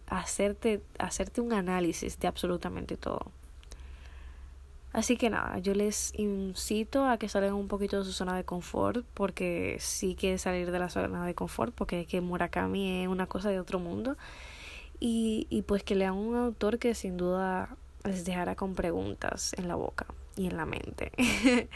hacerte, 0.08 0.82
hacerte 1.00 1.40
un 1.40 1.54
análisis 1.54 2.20
de 2.20 2.28
absolutamente 2.28 2.98
todo. 2.98 3.32
Así 4.92 5.16
que 5.16 5.30
nada, 5.30 5.58
yo 5.60 5.74
les 5.74 6.12
incito 6.20 7.08
a 7.08 7.18
que 7.18 7.30
salgan 7.30 7.54
un 7.54 7.70
poquito 7.70 8.00
de 8.00 8.04
su 8.04 8.12
zona 8.12 8.36
de 8.36 8.44
confort, 8.44 9.06
porque 9.14 9.78
sí 9.80 10.14
que 10.16 10.38
salir 10.40 10.72
de 10.72 10.80
la 10.80 10.90
zona 10.90 11.26
de 11.26 11.36
confort, 11.36 11.74
porque 11.74 12.02
es 12.02 12.08
que 12.08 12.20
Murakami 12.20 13.04
es 13.04 13.08
una 13.08 13.28
cosa 13.28 13.50
de 13.50 13.62
otro 13.62 13.80
mundo. 13.80 14.18
Y, 15.00 15.48
y 15.50 15.62
pues 15.62 15.84
que 15.84 15.96
lean 15.96 16.16
un 16.16 16.36
autor 16.36 16.80
que 16.80 16.96
sin 16.96 17.16
duda 17.16 17.78
les 18.06 18.26
dejará 18.26 18.56
con 18.56 18.76
preguntas 18.76 19.54
en 19.58 19.68
la 19.68 19.76
boca 19.76 20.06
y 20.36 20.48
en 20.48 20.58
la 20.58 20.66
mente. 20.66 21.12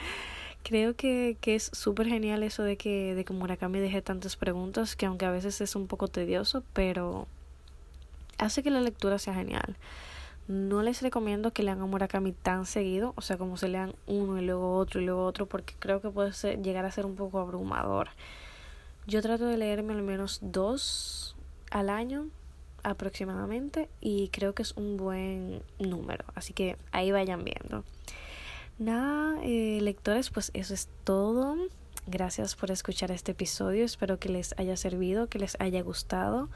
Creo 0.63 0.95
que, 0.95 1.38
que 1.41 1.55
es 1.55 1.71
súper 1.73 2.07
genial 2.07 2.43
eso 2.43 2.63
de 2.63 2.77
que, 2.77 3.15
de 3.15 3.23
que 3.25 3.34
Murakami 3.34 3.80
deje 3.80 4.01
tantas 4.01 4.36
preguntas, 4.36 4.95
que 4.95 5.05
aunque 5.05 5.25
a 5.25 5.32
veces 5.32 5.61
es 5.61 5.75
un 5.75 5.88
poco 5.88 6.07
tedioso, 6.07 6.63
pero 6.73 7.27
hace 8.38 8.61
que 8.61 8.69
la 8.69 8.82
lectura 8.82 9.19
sea 9.19 9.34
genial. 9.34 9.77
No 10.47 10.82
les 10.82 11.01
recomiendo 11.01 11.53
que 11.53 11.63
lean 11.63 11.82
a 11.82 11.86
Murakami 11.86 12.32
tan 12.32 12.65
seguido, 12.65 13.13
o 13.15 13.21
sea, 13.21 13.38
como 13.38 13.55
se 13.55 13.67
lean 13.67 13.93
uno 14.07 14.41
y 14.41 14.45
luego 14.45 14.75
otro 14.75 14.99
y 14.99 15.05
luego 15.05 15.25
otro, 15.25 15.45
porque 15.45 15.75
creo 15.77 16.01
que 16.01 16.09
puede 16.09 16.32
llegar 16.61 16.86
a 16.86 16.91
ser 16.91 17.05
un 17.05 17.15
poco 17.15 17.39
abrumador. 17.39 18.09
Yo 19.05 19.21
trato 19.21 19.45
de 19.45 19.57
leerme 19.57 19.93
al 19.93 20.01
menos 20.01 20.39
dos 20.41 21.36
al 21.71 21.89
año 21.89 22.27
aproximadamente 22.84 23.89
y 24.01 24.30
creo 24.30 24.53
que 24.53 24.63
es 24.63 24.75
un 24.77 24.97
buen 24.97 25.61
número, 25.80 26.25
así 26.36 26.53
que 26.53 26.77
ahí 26.91 27.11
vayan 27.11 27.43
viendo. 27.43 27.84
Nada, 28.77 29.39
eh, 29.43 29.80
lectores, 29.82 30.30
pues 30.30 30.51
eso 30.53 30.73
es 30.73 30.89
todo. 31.03 31.55
Gracias 32.07 32.55
por 32.55 32.71
escuchar 32.71 33.11
este 33.11 33.34
episodio, 33.34 33.86
espero 33.86 34.19
que 34.19 34.30
les 34.30 34.57
haya 34.57 34.77
servido, 34.77 35.27
que 35.27 35.39
les 35.39 35.59
haya 35.59 35.82
gustado 35.82 36.49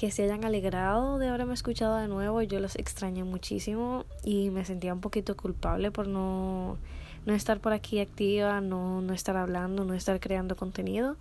que 0.00 0.10
se 0.10 0.22
hayan 0.22 0.46
alegrado 0.46 1.18
de 1.18 1.28
haberme 1.28 1.52
escuchado 1.52 1.96
de 1.98 2.08
nuevo. 2.08 2.40
Yo 2.40 2.58
los 2.58 2.74
extrañé 2.76 3.22
muchísimo 3.22 4.06
y 4.24 4.48
me 4.48 4.64
sentía 4.64 4.94
un 4.94 5.02
poquito 5.02 5.36
culpable 5.36 5.90
por 5.90 6.08
no, 6.08 6.78
no 7.26 7.34
estar 7.34 7.60
por 7.60 7.74
aquí 7.74 8.00
activa, 8.00 8.62
no, 8.62 9.02
no 9.02 9.12
estar 9.12 9.36
hablando, 9.36 9.84
no 9.84 9.92
estar 9.92 10.18
creando 10.18 10.56
contenido. 10.56 11.16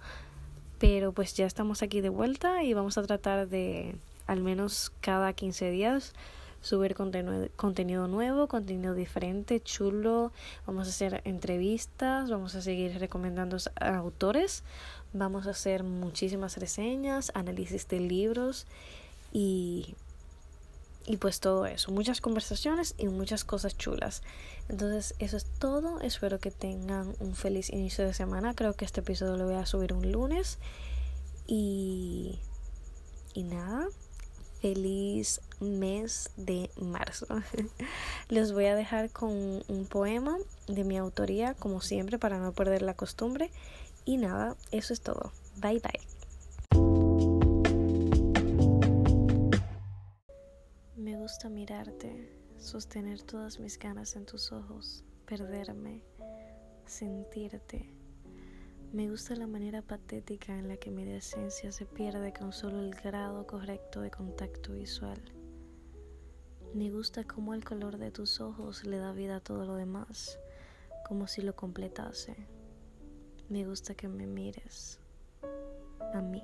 Pero 0.80 1.12
pues 1.12 1.34
ya 1.36 1.46
estamos 1.46 1.84
aquí 1.84 2.02
de 2.02 2.10
vuelta 2.10 2.64
y 2.64 2.74
vamos 2.74 2.98
a 2.98 3.04
tratar 3.04 3.48
de 3.48 3.96
al 4.28 4.42
menos 4.42 4.92
cada 5.02 5.34
15 5.34 5.72
días 5.72 6.14
subir 6.62 6.96
contenido 6.96 8.08
nuevo, 8.08 8.48
contenido 8.48 8.94
diferente, 8.94 9.62
chulo. 9.62 10.32
Vamos 10.66 10.88
a 10.88 10.90
hacer 10.90 11.22
entrevistas, 11.26 12.30
vamos 12.30 12.56
a 12.56 12.62
seguir 12.62 13.00
recomendando 13.00 13.58
a 13.80 13.96
autores, 13.96 14.64
vamos 15.14 15.48
a 15.48 15.52
hacer 15.52 15.84
muchísimas 15.84 16.58
reseñas, 16.58 17.32
análisis 17.34 17.88
de 17.88 18.00
libros 18.00 18.68
y 19.32 19.96
y 21.10 21.18
pues 21.18 21.40
todo 21.40 21.66
eso, 21.66 21.92
muchas 21.92 22.22
conversaciones 22.22 22.94
y 23.00 23.08
muchas 23.08 23.44
cosas 23.44 23.76
chulas. 23.76 24.22
Entonces, 24.70 25.16
eso 25.18 25.38
es 25.38 25.46
todo. 25.58 26.00
Espero 26.02 26.38
que 26.40 26.52
tengan 26.52 27.16
un 27.20 27.34
feliz 27.34 27.72
inicio 27.72 28.06
de 28.06 28.14
semana. 28.14 28.54
Creo 28.54 28.76
que 28.76 28.86
este 28.86 29.00
episodio 29.00 29.36
lo 29.36 29.48
voy 29.48 29.56
a 29.56 29.66
subir 29.66 29.92
un 29.92 30.12
lunes. 30.12 30.60
Y 31.48 32.38
y 33.34 33.42
nada, 33.42 33.88
feliz 34.62 35.42
mes 35.60 36.30
de 36.38 36.70
marzo. 36.80 37.26
Les 38.30 38.52
voy 38.52 38.66
a 38.66 38.76
dejar 38.76 39.10
con 39.10 39.64
un 39.68 39.88
poema 39.90 40.38
de 40.68 40.84
mi 40.84 40.96
autoría, 40.96 41.56
como 41.56 41.82
siempre, 41.82 42.20
para 42.20 42.38
no 42.38 42.54
perder 42.54 42.84
la 42.84 42.94
costumbre. 42.94 43.50
Y 44.06 44.18
nada, 44.18 44.56
eso 44.72 44.94
es 44.94 45.02
todo. 45.02 45.32
Bye 45.58 45.80
bye. 45.80 46.09
Me 51.00 51.18
gusta 51.18 51.50
mirarte, 51.50 52.30
sostener 52.58 53.24
todas 53.24 53.60
mis 53.60 53.80
ganas 53.80 54.16
en 54.16 54.26
tus 54.26 54.52
ojos, 54.52 55.04
perderme, 55.26 56.04
sentirte 56.86 58.00
me 58.92 59.08
gusta 59.08 59.36
la 59.36 59.46
manera 59.46 59.84
patética 59.84 60.58
en 60.58 60.68
la 60.68 60.78
que 60.78 60.90
mi 60.90 61.06
decencia 61.06 61.72
se 61.72 61.86
pierde 61.86 62.34
con 62.34 62.52
solo 62.52 62.80
el 62.80 62.96
grado 62.96 63.46
correcto 63.46 64.02
de 64.02 64.10
contacto 64.10 64.74
visual. 64.74 65.22
Me 66.74 66.90
gusta 66.90 67.24
cómo 67.24 67.54
el 67.54 67.64
color 67.64 68.00
de 68.00 68.10
tus 68.10 68.42
ojos 68.42 68.88
le 68.88 68.98
da 68.98 69.12
vida 69.12 69.36
a 69.36 69.42
todo 69.42 69.64
lo 69.66 69.76
demás, 69.76 70.40
como 71.08 71.28
si 71.28 71.44
lo 71.44 71.56
completase. 71.56 72.36
Me 73.48 73.64
gusta 73.64 73.94
que 73.94 74.08
me 74.08 74.26
mires 74.26 75.00
a 76.16 76.22
mí. 76.22 76.42